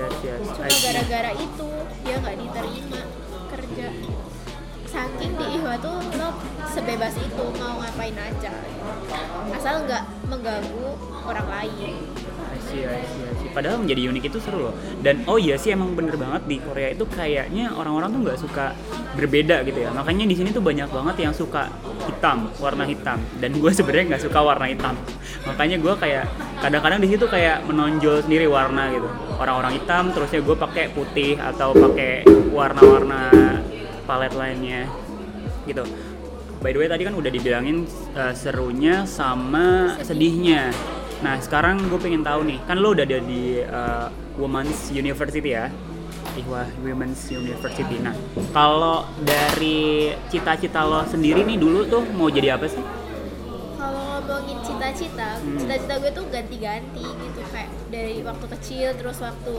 Yes, 0.00 0.16
yes. 0.24 0.40
Cuma 0.56 0.64
gara-gara 0.64 1.32
itu 1.36 1.68
dia 2.08 2.16
nggak 2.24 2.36
diterima 2.40 3.00
kerja 3.52 3.86
saking 4.90 5.32
di 5.38 5.46
IHWA 5.54 5.78
tuh 5.78 6.02
lo 6.18 6.34
sebebas 6.66 7.14
itu 7.14 7.44
mau 7.62 7.78
ngapain 7.78 8.16
aja 8.18 8.50
asal 9.54 9.86
nggak 9.86 10.02
mengganggu 10.26 10.90
orang 11.22 11.46
lain 11.46 11.94
I 12.50 12.58
see, 12.58 12.82
I 12.82 13.02
see, 13.02 13.22
I 13.26 13.34
see. 13.38 13.50
Padahal 13.50 13.82
menjadi 13.82 14.10
unik 14.10 14.24
itu 14.30 14.38
seru 14.42 14.70
loh. 14.70 14.74
Dan 15.02 15.26
oh 15.26 15.38
iya 15.38 15.58
sih 15.58 15.74
emang 15.74 15.94
bener 15.94 16.14
banget 16.14 16.46
di 16.46 16.56
Korea 16.62 16.94
itu 16.94 17.02
kayaknya 17.06 17.74
orang-orang 17.74 18.14
tuh 18.14 18.20
nggak 18.26 18.38
suka 18.38 18.66
berbeda 19.18 19.62
gitu 19.66 19.86
ya. 19.86 19.90
Makanya 19.90 20.26
di 20.26 20.34
sini 20.38 20.54
tuh 20.54 20.62
banyak 20.62 20.86
banget 20.90 21.16
yang 21.18 21.34
suka 21.34 21.66
hitam, 22.06 22.50
warna 22.62 22.86
hitam. 22.86 23.18
Dan 23.42 23.58
gue 23.58 23.70
sebenarnya 23.74 24.14
nggak 24.14 24.22
suka 24.22 24.38
warna 24.42 24.66
hitam. 24.70 24.94
Makanya 25.46 25.76
gue 25.82 25.94
kayak 25.98 26.24
kadang-kadang 26.62 27.00
di 27.02 27.08
situ 27.10 27.26
kayak 27.26 27.66
menonjol 27.66 28.22
sendiri 28.22 28.46
warna 28.46 28.90
gitu. 28.94 29.08
Orang-orang 29.38 29.72
hitam, 29.74 30.14
terusnya 30.14 30.40
gue 30.42 30.56
pakai 30.58 30.84
putih 30.94 31.38
atau 31.38 31.74
pakai 31.74 32.26
warna-warna 32.54 33.30
palet 34.06 34.32
lainnya 34.34 34.88
gitu. 35.68 35.84
by 36.60 36.76
the 36.76 36.78
way 36.80 36.88
tadi 36.92 37.08
kan 37.08 37.16
udah 37.16 37.32
dibilangin 37.32 37.88
uh, 38.12 38.36
serunya 38.36 39.08
sama 39.08 39.96
sedihnya. 40.04 40.68
Nah 41.24 41.40
sekarang 41.40 41.88
gue 41.88 41.96
pengen 41.96 42.20
tahu 42.20 42.44
nih, 42.44 42.60
kan 42.68 42.76
lo 42.76 42.92
udah 42.92 43.04
ada 43.04 43.16
di 43.16 43.64
uh, 43.64 44.12
Women's 44.36 44.92
University 44.92 45.56
ya, 45.56 45.72
Ihwa 46.36 46.68
Women's 46.84 47.28
University. 47.32 47.96
Nah 48.04 48.12
kalau 48.52 49.08
dari 49.24 50.12
cita-cita 50.28 50.84
lo 50.84 51.04
sendiri 51.08 51.44
nih 51.48 51.56
dulu 51.56 51.88
tuh 51.88 52.04
mau 52.12 52.28
jadi 52.28 52.60
apa 52.60 52.68
sih? 52.68 52.84
Kalau 53.80 54.20
ngomongin 54.20 54.60
cita-cita, 54.60 55.40
Hmm. 55.40 55.56
cita-cita 55.56 55.94
gue 55.96 56.12
tuh 56.12 56.24
ganti-ganti 56.28 57.04
gitu 57.04 57.40
kayak 57.52 57.72
dari 57.88 58.20
waktu 58.20 58.46
kecil 58.60 58.88
terus 59.00 59.16
waktu 59.24 59.52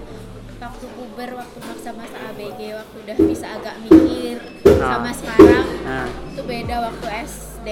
waktu 0.62 0.86
puber, 0.94 1.30
waktu 1.34 1.58
masa-masa 1.60 2.18
ABG, 2.30 2.78
waktu 2.78 2.96
udah 3.02 3.18
bisa 3.26 3.46
agak 3.50 3.76
mikir 3.82 4.38
Ah. 4.62 4.98
sama 4.98 5.10
sekarang 5.12 5.66
Nah, 5.82 6.06
itu 6.28 6.42
beda 6.42 6.76
waktu 6.84 7.08
SD 7.26 7.68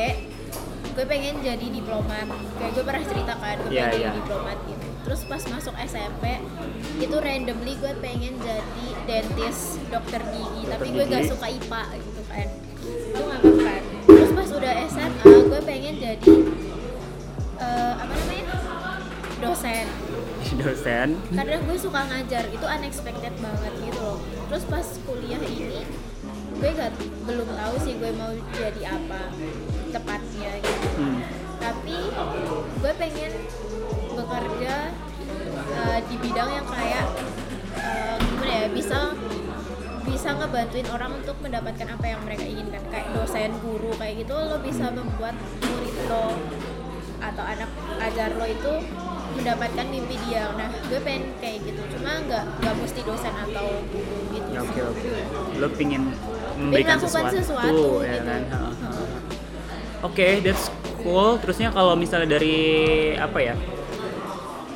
gue 0.90 1.06
pengen 1.06 1.40
jadi 1.40 1.64
diplomat. 1.64 2.28
Kayak 2.60 2.72
gue 2.76 2.84
pernah 2.84 3.04
cerita 3.06 3.34
kan 3.34 3.56
gue 3.58 3.72
Iya, 3.72 3.88
pengen 3.88 3.94
jadi 3.94 4.04
iya. 4.04 4.12
diplomat 4.20 4.58
gitu. 4.68 4.86
Terus 5.00 5.22
pas 5.24 5.44
masuk 5.48 5.76
SMP 5.80 6.24
itu 7.00 7.16
randomly 7.16 7.74
gue 7.78 7.94
pengen 8.00 8.34
jadi 8.36 8.86
dentist 9.06 9.80
dokter 9.88 10.20
gigi. 10.28 10.62
Tapi 10.68 10.88
gue 10.90 11.06
gigi. 11.06 11.14
gak 11.14 11.24
suka 11.30 11.48
IPA 11.48 11.82
gitu 11.96 12.22
kan. 12.28 12.48
Itu 12.84 13.20
ngambek 13.22 13.56
kan. 13.60 13.82
Terus 14.04 14.32
pas 14.34 14.50
udah 14.52 14.74
SMA 14.90 15.24
gue 15.46 15.62
pengen 15.64 15.94
jadi 15.96 16.34
eh, 17.60 17.94
apa 17.96 18.12
namanya 18.12 18.46
dosen 19.40 19.86
dosen. 20.56 21.08
karena 21.32 21.58
gue 21.60 21.78
suka 21.78 22.00
ngajar 22.06 22.44
itu 22.48 22.66
unexpected 22.66 23.34
banget 23.38 23.74
gitu 23.82 24.00
loh 24.00 24.18
terus 24.48 24.64
pas 24.66 24.88
kuliah 25.04 25.42
ini 25.42 25.84
gue 26.60 26.70
gak 26.76 26.92
belum 27.24 27.48
tahu 27.48 27.76
sih 27.80 27.96
gue 27.96 28.12
mau 28.14 28.32
jadi 28.52 28.84
apa 28.92 29.22
tepatnya 29.90 30.52
gitu 30.60 30.88
Hmm. 31.00 31.24
tapi 31.58 31.96
gue 32.76 32.92
pengen 32.94 33.32
bekerja 34.12 34.76
uh, 35.72 36.00
di 36.04 36.16
bidang 36.20 36.50
yang 36.52 36.68
kayak 36.68 37.08
uh, 37.74 38.16
gimana 38.20 38.52
ya 38.52 38.68
bisa 38.68 39.00
bisa 40.04 40.36
ngebantuin 40.36 40.88
orang 40.92 41.12
untuk 41.16 41.40
mendapatkan 41.40 41.88
apa 41.88 42.06
yang 42.06 42.20
mereka 42.28 42.44
inginkan 42.44 42.84
kayak 42.92 43.08
dosen 43.16 43.56
guru 43.64 43.96
kayak 43.96 44.28
gitu 44.28 44.36
lo 44.36 44.60
bisa 44.60 44.92
membuat 44.92 45.36
murid 45.64 45.96
lo 46.12 46.36
atau 47.20 47.44
anak 47.46 47.70
ajar 48.04 48.36
lo 48.36 48.44
itu 48.44 48.74
mendapatkan 49.40 49.86
mimpi 49.88 50.16
dia 50.26 50.52
nah 50.54 50.68
gue 50.68 51.00
pengen 51.00 51.24
kayak 51.40 51.58
gitu 51.64 51.82
cuma 51.94 52.12
nggak 52.22 52.44
nggak 52.60 52.76
mesti 52.78 53.02
dosen 53.02 53.34
atau 53.34 53.66
guru 53.88 54.18
gitu 54.30 54.48
Ya, 54.50 54.60
Oke 54.62 54.74
sih. 54.74 54.84
oke. 54.84 55.10
Lo 55.56 55.68
pingin 55.72 56.04
memberikan 56.58 56.98
sesuatu, 56.98 57.32
sesuatu, 57.32 58.02
ya 58.02 58.18
gitu. 58.18 58.26
kan? 58.26 58.42
Oke, 60.02 60.28
that's 60.42 60.68
cool. 60.98 61.38
Terusnya 61.38 61.70
kalau 61.70 61.94
misalnya 61.94 62.34
dari 62.34 62.58
apa 63.14 63.40
ya? 63.40 63.56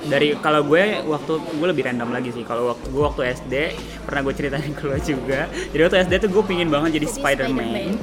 Dari 0.04 0.36
kalau 0.38 0.62
gue 0.62 0.84
waktu 1.02 1.34
gue 1.40 1.68
lebih 1.68 1.84
random 1.84 2.12
lagi 2.12 2.30
sih. 2.30 2.44
Kalau 2.44 2.70
waktu 2.70 2.86
gue 2.86 3.02
waktu 3.02 3.22
SD 3.34 3.54
pernah 4.04 4.22
gue 4.22 4.34
ceritain 4.36 4.72
ke 4.72 4.84
lo 4.84 4.98
juga. 5.00 5.48
Jadi 5.72 5.82
waktu 5.82 5.98
SD 6.04 6.14
tuh 6.22 6.30
gue 6.30 6.44
pingin 6.46 6.68
banget 6.68 7.00
jadi 7.00 7.08
Jadi 7.08 7.16
Spider-Man. 7.18 7.68
Spider-Man. 7.72 7.96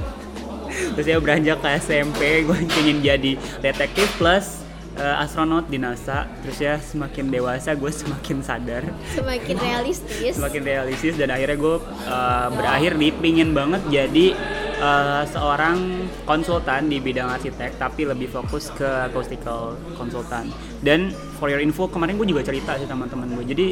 Terus 0.97 1.07
ya 1.07 1.17
beranjak 1.21 1.57
ke 1.61 1.69
SMP 1.79 2.21
gue 2.43 2.57
pingin 2.73 2.99
jadi 2.99 3.33
detektif 3.61 4.09
plus 4.17 4.65
eh, 5.01 5.23
astronot 5.25 5.73
di 5.73 5.81
NASA. 5.81 6.29
Terus 6.45 6.59
ya 6.61 6.75
semakin 6.77 7.33
dewasa 7.33 7.73
gue 7.73 7.89
semakin 7.89 8.45
sadar. 8.45 8.85
Semakin 9.17 9.57
realistis. 9.57 10.37
Semakin 10.37 10.63
realistis 10.63 11.17
dan 11.17 11.33
akhirnya 11.33 11.57
gue 11.57 11.77
uh, 12.07 12.49
berakhir 12.53 13.01
di 13.01 13.09
pingin 13.17 13.57
banget 13.57 13.81
jadi 13.89 14.37
uh, 14.85 15.25
seorang 15.25 16.07
konsultan 16.29 16.93
di 16.93 17.01
bidang 17.01 17.33
arsitek 17.33 17.81
tapi 17.81 18.05
lebih 18.05 18.29
fokus 18.29 18.69
ke 18.77 18.87
acoustical 19.09 19.75
konsultan 19.97 20.53
dan 20.85 21.11
for 21.41 21.51
your 21.51 21.59
info 21.59 21.89
kemarin 21.91 22.17
gue 22.17 22.29
juga 22.29 22.45
cerita 22.45 22.77
sih 22.79 22.87
sama 22.87 23.09
teman 23.11 23.33
gue 23.35 23.45
jadi 23.45 23.67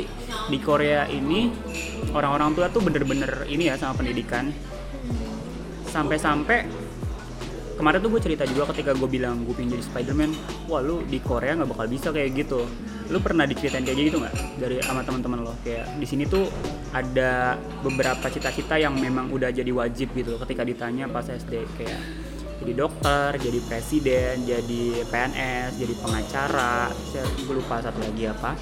di 0.48 0.58
Korea 0.60 1.04
ini 1.08 1.52
orang-orang 2.12 2.56
tua 2.56 2.66
tuh 2.72 2.80
bener-bener 2.80 3.44
ini 3.48 3.68
ya 3.68 3.74
sama 3.76 3.98
pendidikan. 4.00 4.52
Sampai-sampai 5.88 6.68
kemarin 7.78 8.02
tuh 8.02 8.10
gue 8.10 8.22
cerita 8.26 8.42
juga 8.42 8.74
ketika 8.74 8.90
gue 8.98 9.06
bilang 9.06 9.46
gue 9.46 9.54
pengen 9.54 9.78
jadi 9.78 9.84
Spiderman 9.86 10.34
wah 10.66 10.82
lu 10.82 11.06
di 11.06 11.22
Korea 11.22 11.54
nggak 11.54 11.70
bakal 11.70 11.86
bisa 11.86 12.10
kayak 12.10 12.34
gitu. 12.34 12.66
Lu 13.08 13.22
pernah 13.22 13.46
diceritain 13.46 13.86
kayak 13.86 13.96
gitu 14.10 14.18
nggak 14.18 14.34
dari 14.58 14.82
sama 14.82 15.06
teman-teman 15.06 15.46
lo? 15.46 15.54
Kayak 15.62 15.94
di 15.96 16.06
sini 16.10 16.26
tuh 16.26 16.50
ada 16.90 17.54
beberapa 17.86 18.26
cita-cita 18.26 18.74
yang 18.76 18.98
memang 18.98 19.30
udah 19.30 19.54
jadi 19.54 19.70
wajib 19.70 20.10
gitu 20.12 20.34
loh 20.34 20.40
ketika 20.42 20.66
ditanya 20.66 21.06
pas 21.06 21.24
SD 21.24 21.64
kayak 21.78 22.02
jadi 22.58 22.72
dokter, 22.74 23.38
jadi 23.38 23.58
presiden, 23.70 24.42
jadi 24.42 25.06
PNS, 25.06 25.78
jadi 25.78 25.94
pengacara, 26.02 26.90
saya 26.90 27.24
lupa 27.46 27.78
satu 27.78 28.02
lagi 28.02 28.26
apa. 28.26 28.58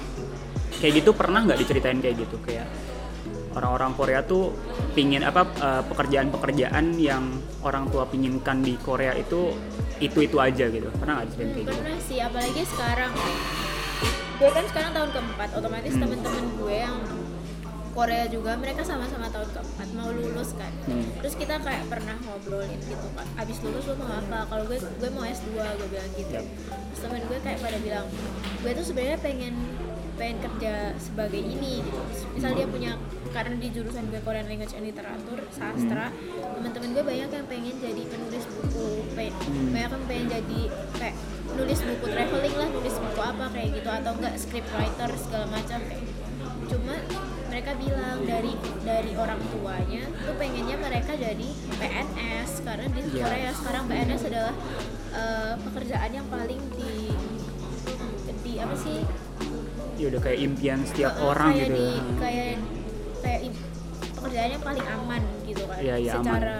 Kayak 0.77 1.01
gitu 1.01 1.17
pernah 1.17 1.41
nggak 1.41 1.57
diceritain 1.57 1.97
kayak 1.97 2.21
gitu? 2.21 2.37
Kayak 2.45 2.69
orang-orang 3.57 3.91
Korea 3.93 4.21
tuh 4.21 4.53
pingin 4.93 5.21
apa 5.21 5.41
eh, 5.57 5.81
pekerjaan-pekerjaan 5.83 6.93
yang 6.95 7.23
orang 7.61 7.89
tua 7.89 8.05
pinginkan 8.05 8.61
di 8.61 8.77
Korea 8.77 9.11
itu 9.11 9.57
itu 9.97 10.17
itu 10.21 10.37
aja 10.37 10.65
gitu. 10.67 10.87
Pernah 10.93 11.19
nggak 11.19 11.27
Hmm, 11.27 11.37
kayak 11.37 11.57
gitu? 11.57 11.69
Pernah 11.73 11.97
sih 11.99 12.17
apalagi 12.19 12.61
sekarang. 12.63 13.11
Gue 14.37 14.49
kan 14.51 14.65
sekarang 14.65 14.91
tahun 14.93 15.09
keempat 15.11 15.49
otomatis 15.51 15.89
Hmm. 15.91 16.01
temen-temen 16.03 16.45
gue 16.55 16.75
yang 16.77 16.97
Korea 17.91 18.29
juga 18.29 18.53
mereka 18.53 18.85
sama-sama 18.85 19.25
tahun 19.27 19.49
keempat 19.49 19.87
mau 19.91 20.13
lulus 20.13 20.53
kan. 20.53 20.69
Hmm. 20.85 21.01
terus 21.17 21.33
kita 21.33 21.57
kayak 21.57 21.81
pernah 21.87 22.13
ngobrolin 22.21 22.77
gitu 22.79 23.07
kan 23.11 23.25
abis 23.35 23.57
lulus 23.59 23.83
lo 23.83 23.97
mau 23.97 24.13
apa? 24.13 24.45
Kalau 24.45 24.63
gue 24.63 24.77
gue 24.77 25.09
mau 25.09 25.25
S2 25.25 25.49
gue 25.49 25.87
bilang 25.89 26.11
gitu. 26.13 26.29
Yap. 26.31 26.45
terus 26.87 26.99
temen 27.01 27.21
gue 27.25 27.37
kayak 27.41 27.57
pada 27.57 27.77
bilang 27.79 28.05
gue 28.61 28.71
tuh 28.71 28.85
sebenarnya 28.85 29.17
pengen 29.17 29.53
pengen 30.13 30.37
kerja 30.39 30.73
sebagai 30.97 31.37
ini 31.37 31.81
gitu. 31.81 32.01
Misal 32.33 32.53
dia 32.53 32.65
punya 32.65 32.91
karena 33.37 33.53
di 33.55 33.69
jurusan 33.69 34.09
gue 34.09 34.17
Korean 34.19 34.45
Language 34.45 34.73
and 34.73 34.83
Literature 34.83 35.41
sastra 35.51 36.09
teman-teman 36.51 36.89
gue 36.91 37.03
banyak 37.05 37.29
yang 37.29 37.45
pengen 37.45 37.75
jadi 37.77 38.01
penulis 38.03 38.45
buku 38.49 38.85
pe- 39.13 39.29
Hmm. 39.37 39.69
banyak 39.69 39.91
yang 39.91 40.05
pengen 40.05 40.27
jadi 40.31 40.61
kayak 40.95 41.15
nulis 41.53 41.79
buku 41.79 42.05
traveling 42.07 42.55
lah 42.55 42.67
nulis 42.67 42.95
buku 42.97 43.19
apa 43.23 43.45
kayak 43.51 43.69
gitu 43.71 43.89
atau 43.91 44.11
enggak 44.11 44.33
script 44.35 44.69
writer 44.71 45.09
segala 45.15 45.45
macam 45.47 45.79
kayak 45.83 46.03
cuma 46.67 46.95
mereka 47.47 47.71
bilang 47.75 48.17
dari 48.23 48.53
dari 48.81 49.11
orang 49.13 49.39
tuanya 49.47 50.03
tuh 50.19 50.35
pengennya 50.35 50.77
mereka 50.77 51.13
jadi 51.15 51.47
PNS 51.71 52.51
karena 52.61 52.87
di 52.87 53.01
Iya. 53.07 53.23
Korea 53.23 53.51
sekarang 53.53 53.83
PNS 53.85 54.21
adalah 54.25 54.55
eh, 55.13 55.53
pekerjaan 55.61 56.11
yang 56.11 56.27
paling 56.27 56.61
di 56.73 57.13
di 58.39 58.53
apa 58.57 58.75
sih 58.75 58.99
ya 59.95 60.05
udah 60.07 60.21
kayak 60.21 60.39
impian 60.41 60.79
setiap 60.83 61.13
Eh, 61.13 61.23
orang 61.23 61.51
kayak 61.51 61.61
gitu 61.63 61.75
di 61.75 61.87
kayak 62.17 62.55
kayak 63.19 63.41
im- 63.43 63.61
pekerjaan 64.13 64.49
yang 64.51 64.63
paling 64.63 64.85
aman 64.87 65.21
gitu 65.43 65.63
kan 65.63 65.77
Iya, 65.77 65.95
iya, 65.97 66.11
aman. 66.13 66.25
secara 66.25 66.57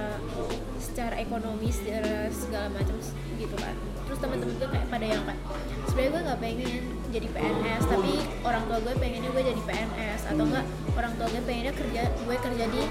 secara 0.80 1.16
ekonomi 1.18 1.70
secara 1.70 2.14
segala 2.30 2.68
macam 2.72 2.96
gitu 3.36 3.56
kan 3.56 3.76
terus 4.04 4.18
temen-temen 4.18 4.56
gue 4.56 4.68
kayak 4.68 4.88
pada 4.88 5.06
yang 5.06 5.24
kan 5.24 5.38
sebenarnya 5.86 6.10
gue 6.10 6.22
nggak 6.24 6.40
pengen 6.40 6.72
jadi 7.08 7.28
PNS 7.30 7.84
tapi 7.88 8.12
orang 8.42 8.64
tua 8.64 8.78
gue 8.80 8.94
pengennya 8.96 9.30
gue 9.30 9.44
jadi 9.46 9.62
PNS 9.64 10.22
atau 10.26 10.36
Hmm. 10.38 10.50
enggak 10.50 10.66
orang 10.94 11.14
tua 11.14 11.28
gue 11.28 11.42
pengennya 11.42 11.74
kerja 11.74 12.02
gue 12.08 12.36
kerja 12.38 12.66
di 12.68 12.82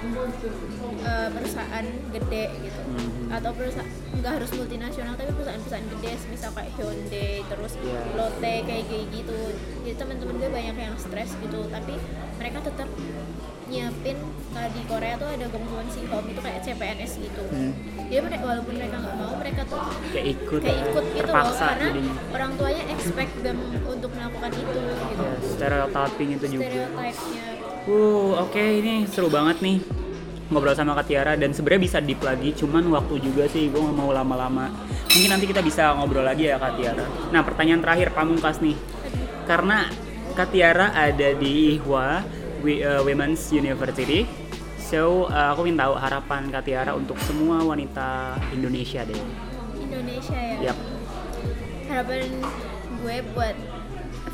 eh, 0.99 1.29
perusahaan 1.29 1.85
gede 2.11 2.45
gitu 2.59 2.81
Mhm. 2.83 3.31
atau 3.31 3.49
perusahaan 3.51 3.89
nggak 4.13 4.31
harus 4.33 4.51
multinasional 4.51 5.13
tapi 5.13 5.29
perusahaan-perusahaan 5.31 5.56
gede 5.91 6.11
misal 6.27 6.49
kayak 6.51 6.71
Hyundai 6.75 7.43
terus 7.47 7.73
Iya. 7.79 7.99
Lotte 8.17 8.53
kayak 8.67 8.83
gitu 9.13 9.39
jadi 9.87 9.95
teman-teman 9.95 10.35
gue 10.39 10.49
banyak 10.51 10.75
yang 10.75 10.95
stres 10.99 11.31
gitu. 11.39 11.59
Tapi 11.71 11.93
mereka 12.37 12.57
tetap 12.65 12.89
nyiapin 13.67 14.17
kayak 14.55 14.71
di 14.71 14.81
Korea 14.87 15.15
tuh 15.19 15.27
ada 15.27 15.45
gabungan 15.51 15.87
si 15.91 16.01
home 16.07 16.27
itu 16.31 16.39
kayak 16.39 16.59
CPNS 16.63 17.11
gitu. 17.19 17.43
Hmm. 17.51 17.71
jadi 18.07 18.23
mereka 18.23 18.43
walaupun 18.47 18.73
mereka 18.79 18.95
nggak 19.03 19.15
mau 19.19 19.33
mereka 19.35 19.61
tuh 19.67 19.79
kayak 20.15 20.27
ikut. 20.39 20.59
kayak 20.63 20.79
ikut 20.87 21.05
gitu 21.11 21.31
loh. 21.35 21.51
Karena 21.51 21.87
jadinya. 21.91 22.13
orang 22.31 22.51
tuanya 22.55 22.83
expect 22.95 23.33
them 23.43 23.57
untuk 23.83 24.09
melakukan 24.15 24.51
itu 24.55 24.79
gitu. 24.79 25.19
Ya, 25.19 25.33
stereotyping 25.43 26.29
itu 26.39 26.45
juga. 26.55 26.63
Stereotipnya 26.63 27.45
Uh, 27.87 28.35
oke 28.43 28.59
ini 28.59 29.07
seru 29.07 29.31
banget 29.31 29.63
nih. 29.63 29.79
Ngobrol 30.51 30.75
sama 30.75 30.91
Kak 30.95 31.07
Tiara 31.07 31.39
dan 31.39 31.55
sebenarnya 31.55 31.81
bisa 31.87 31.97
deep 32.03 32.19
lagi, 32.19 32.51
cuman 32.51 32.83
waktu 32.91 33.19
juga 33.19 33.47
sih 33.47 33.71
gue 33.71 33.79
nggak 33.79 33.95
mau 33.95 34.11
lama-lama. 34.11 34.67
Mungkin 35.17 35.33
nanti 35.33 35.49
kita 35.49 35.65
bisa 35.65 35.97
ngobrol 35.97 36.21
lagi 36.21 36.45
ya 36.45 36.61
Kak 36.61 36.77
Tiara. 36.77 37.01
Nah 37.33 37.41
pertanyaan 37.41 37.81
terakhir 37.81 38.13
pamungkas 38.13 38.61
nih, 38.61 38.77
karena 39.49 39.89
Kak 40.37 40.53
Tiara 40.53 40.93
ada 40.93 41.33
di 41.33 41.73
IHWA 41.73 42.21
Wi- 42.61 42.85
eh, 42.85 43.01
Women's 43.01 43.49
University, 43.49 44.29
so 44.77 45.25
eh, 45.25 45.47
aku 45.49 45.65
ingin 45.65 45.81
tahu 45.81 45.97
harapan 45.97 46.53
Kak 46.53 46.61
Tiara 46.63 46.93
untuk 46.93 47.17
semua 47.19 47.65
wanita 47.65 48.37
Indonesia 48.53 49.01
deh. 49.01 49.17
Indonesia 49.81 50.37
ya 50.37 50.69
Yap. 50.69 50.77
harapan 51.89 52.29
gue 53.01 53.17
buat 53.33 53.55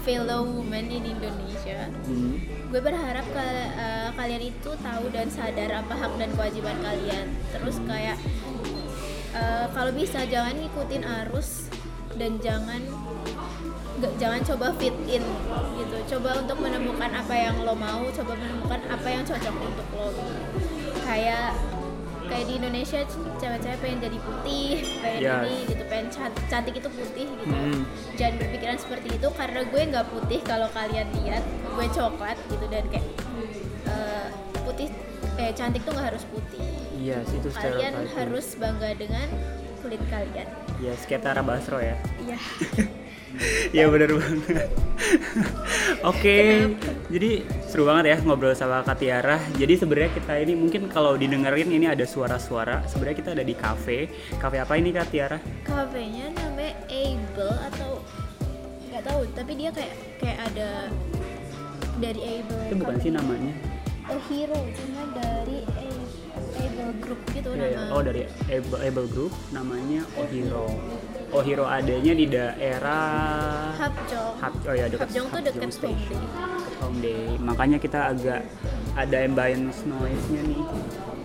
fellow 0.04 0.43
woman 0.43 0.91
in 0.91 1.08
Indonesia 1.08 1.88
Hmm. 2.04 2.43
gue 2.43 2.82
berharap 2.82 3.24
ka- 3.32 3.39
eh, 3.72 4.10
kalian 4.12 4.52
itu 4.52 4.69
tahu 4.76 5.06
dan 5.15 5.32
sadar 5.32 5.80
apa 5.80 5.96
hak 5.96 6.12
dan 6.17 6.28
kewajiban 6.36 6.76
kalian 6.82 7.32
terus 7.56 7.80
kayak 7.86 8.19
eh, 9.34 9.65
kalau 9.69 9.91
bisa 9.91 10.24
jangan 10.24 10.54
ngikutin 10.54 11.04
arus 11.26 11.67
dan 12.13 12.38
jangan 12.38 12.82
nggak 13.98 14.13
jangan 14.17 14.41
coba 14.43 14.67
fit 14.76 14.93
in 15.08 15.24
gitu 15.76 16.17
coba 16.17 16.38
untuk 16.38 16.58
menemukan 16.60 17.10
apa 17.10 17.34
yang 17.34 17.56
lo 17.62 17.74
mau 17.74 18.06
coba 18.06 18.34
menemukan 18.36 18.82
apa 18.86 19.08
yang 19.08 19.24
cocok 19.24 19.56
untuk 19.56 19.88
lo 19.93 20.08
kayak 21.02 21.54
kayak 22.24 22.46
di 22.48 22.54
Indonesia 22.56 23.00
cewek-cewek 23.38 23.78
pengen 23.80 24.00
jadi 24.02 24.17
putih 24.19 24.69
pengen 25.00 25.22
Yes. 25.22 25.41
ini 25.43 25.56
gitu 25.67 25.84
pengen 25.86 26.08
cantik, 26.10 26.43
cantik 26.48 26.76
itu 26.76 26.89
putih 26.89 27.28
gitu 27.28 27.46
Hmm. 27.46 27.82
jangan 28.13 28.36
berpikiran 28.39 28.78
seperti 28.78 29.08
itu 29.13 29.28
karena 29.30 29.62
gue 29.63 29.82
nggak 29.84 30.08
putih 30.10 30.39
kalau 30.41 30.67
kalian 30.69 31.08
lihat 31.19 31.43
gue 31.67 31.88
coklat 31.89 32.38
gitu 32.48 32.65
dan 32.67 32.84
kayak 32.89 33.08
eh, 33.86 34.28
putih 34.63 34.88
eh 35.36 35.52
cantik 35.52 35.82
tuh 35.82 35.91
nggak 35.91 36.08
harus 36.10 36.24
putih 36.26 36.62
Iya, 36.96 37.19
yes, 37.19 37.30
itu 37.32 37.50
kalian 37.50 37.91
stereotyping. 37.93 38.15
harus 38.15 38.46
bangga 38.56 38.89
dengan 38.96 39.28
kulit 39.80 40.02
kalian 40.08 40.48
Yes, 40.78 41.04
kayak 41.04 41.22
Tara 41.22 41.41
Basro 41.41 41.78
ya. 41.78 41.96
iya 42.19 42.39
Iya 43.74 43.89
bener 43.89 44.13
banget. 44.13 44.69
Oke, 46.10 46.69
jadi 47.10 47.41
seru 47.65 47.82
banget 47.84 48.13
ya 48.13 48.17
ngobrol 48.22 48.54
sama 48.54 48.86
Kak 48.86 49.02
Tiara. 49.02 49.41
Jadi 49.58 49.74
sebenarnya 49.74 50.13
kita 50.13 50.38
ini 50.38 50.54
mungkin 50.54 50.86
kalau 50.86 51.17
didengerin 51.17 51.65
ini 51.67 51.89
ada 51.89 52.06
suara-suara. 52.06 52.86
Sebenarnya 52.86 53.17
kita 53.17 53.30
ada 53.34 53.41
di 53.41 53.58
cafe. 53.58 54.06
Cafe 54.38 54.62
apa 54.62 54.78
ini 54.78 54.93
Kak 54.93 55.10
Tiara? 55.10 55.41
kafenya 55.65 56.30
namanya 56.30 56.78
Able 56.86 57.56
atau 57.74 57.91
nggak 58.86 59.02
tahu 59.02 59.22
tapi 59.34 59.52
dia 59.58 59.69
kayak 59.74 59.93
kayak 60.22 60.38
ada 60.54 60.69
dari 61.98 62.22
Able 62.38 62.62
Itu 62.69 62.76
bukan 62.78 62.96
sih 63.02 63.10
namanya? 63.10 63.54
A 64.04 64.18
Hero 64.28 64.60
cuma 64.76 65.04
dari 65.16 65.60
Able 66.54 66.94
Group 67.00 67.22
gitu 67.32 67.50
Iya, 67.56 67.66
iya. 67.66 67.80
nama 67.88 67.94
Oh 67.96 68.02
dari 68.04 68.22
Able, 68.52 68.80
Able 68.84 69.08
Group 69.10 69.34
namanya 69.56 70.02
Ohiro. 70.20 70.68
Ohiro 71.34 71.66
adanya 71.66 72.13
di 72.13 72.26
daerah 72.30 73.74
Hapjong 73.74 74.34
Hap, 74.38 74.54
oh 74.70 74.76
ya 74.76 74.86
dekat 74.92 75.08
Hapjong 75.10 75.28
tuh 75.32 75.42
deket 75.42 75.70
Station. 75.72 76.20
Hongdae 76.20 76.60
Dekat 76.60 76.76
Hongdae. 76.84 77.24
Makanya 77.42 77.78
kita 77.80 78.00
agak 78.12 78.42
ada 78.94 79.18
ambience 79.24 79.82
noise-nya 79.88 80.42
nih. 80.46 80.63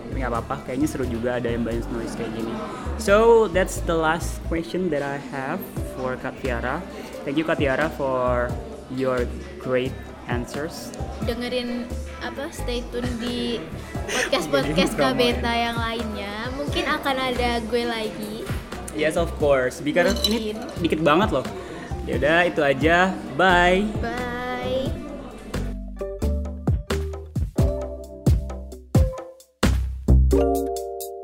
Tapi 0.09 0.17
nggak 0.25 0.31
apa-apa, 0.33 0.55
kayaknya 0.65 0.87
seru 0.89 1.05
juga 1.05 1.37
ada 1.37 1.47
ambience 1.53 1.85
noise 1.93 2.17
kayak 2.17 2.33
gini. 2.33 2.53
So 2.97 3.45
that's 3.51 3.85
the 3.85 3.93
last 3.93 4.41
question 4.49 4.89
that 4.89 5.05
I 5.05 5.21
have 5.29 5.61
for 5.93 6.17
Kak 6.17 6.41
Tiara. 6.41 6.81
Thank 7.21 7.37
you 7.37 7.45
Kak 7.45 7.61
Tiara 7.61 7.91
for 7.93 8.49
your 8.89 9.29
great 9.61 9.93
answers. 10.29 10.93
dengerin 11.25 11.89
apa 12.21 12.47
stay 12.53 12.85
tune 12.93 13.09
di 13.19 13.59
podcast 14.07 14.47
podcast 14.53 14.93
Jadi 14.93 14.99
promo 15.01 15.11
Kabeta 15.17 15.51
yang 15.51 15.77
lainnya 15.77 16.35
mungkin 16.55 16.83
akan 16.85 17.15
ada 17.17 17.49
gue 17.65 17.83
lagi 17.83 18.35
Yes 18.97 19.15
of 19.15 19.31
course, 19.37 19.79
because 19.79 20.17
ini 20.27 20.57
dikit 20.81 20.99
banget 21.05 21.29
loh. 21.31 21.45
Ya 22.09 22.17
udah 22.17 22.39
itu 22.49 22.59
aja. 22.65 23.13
Bye. 23.37 23.85
bye 24.01 24.28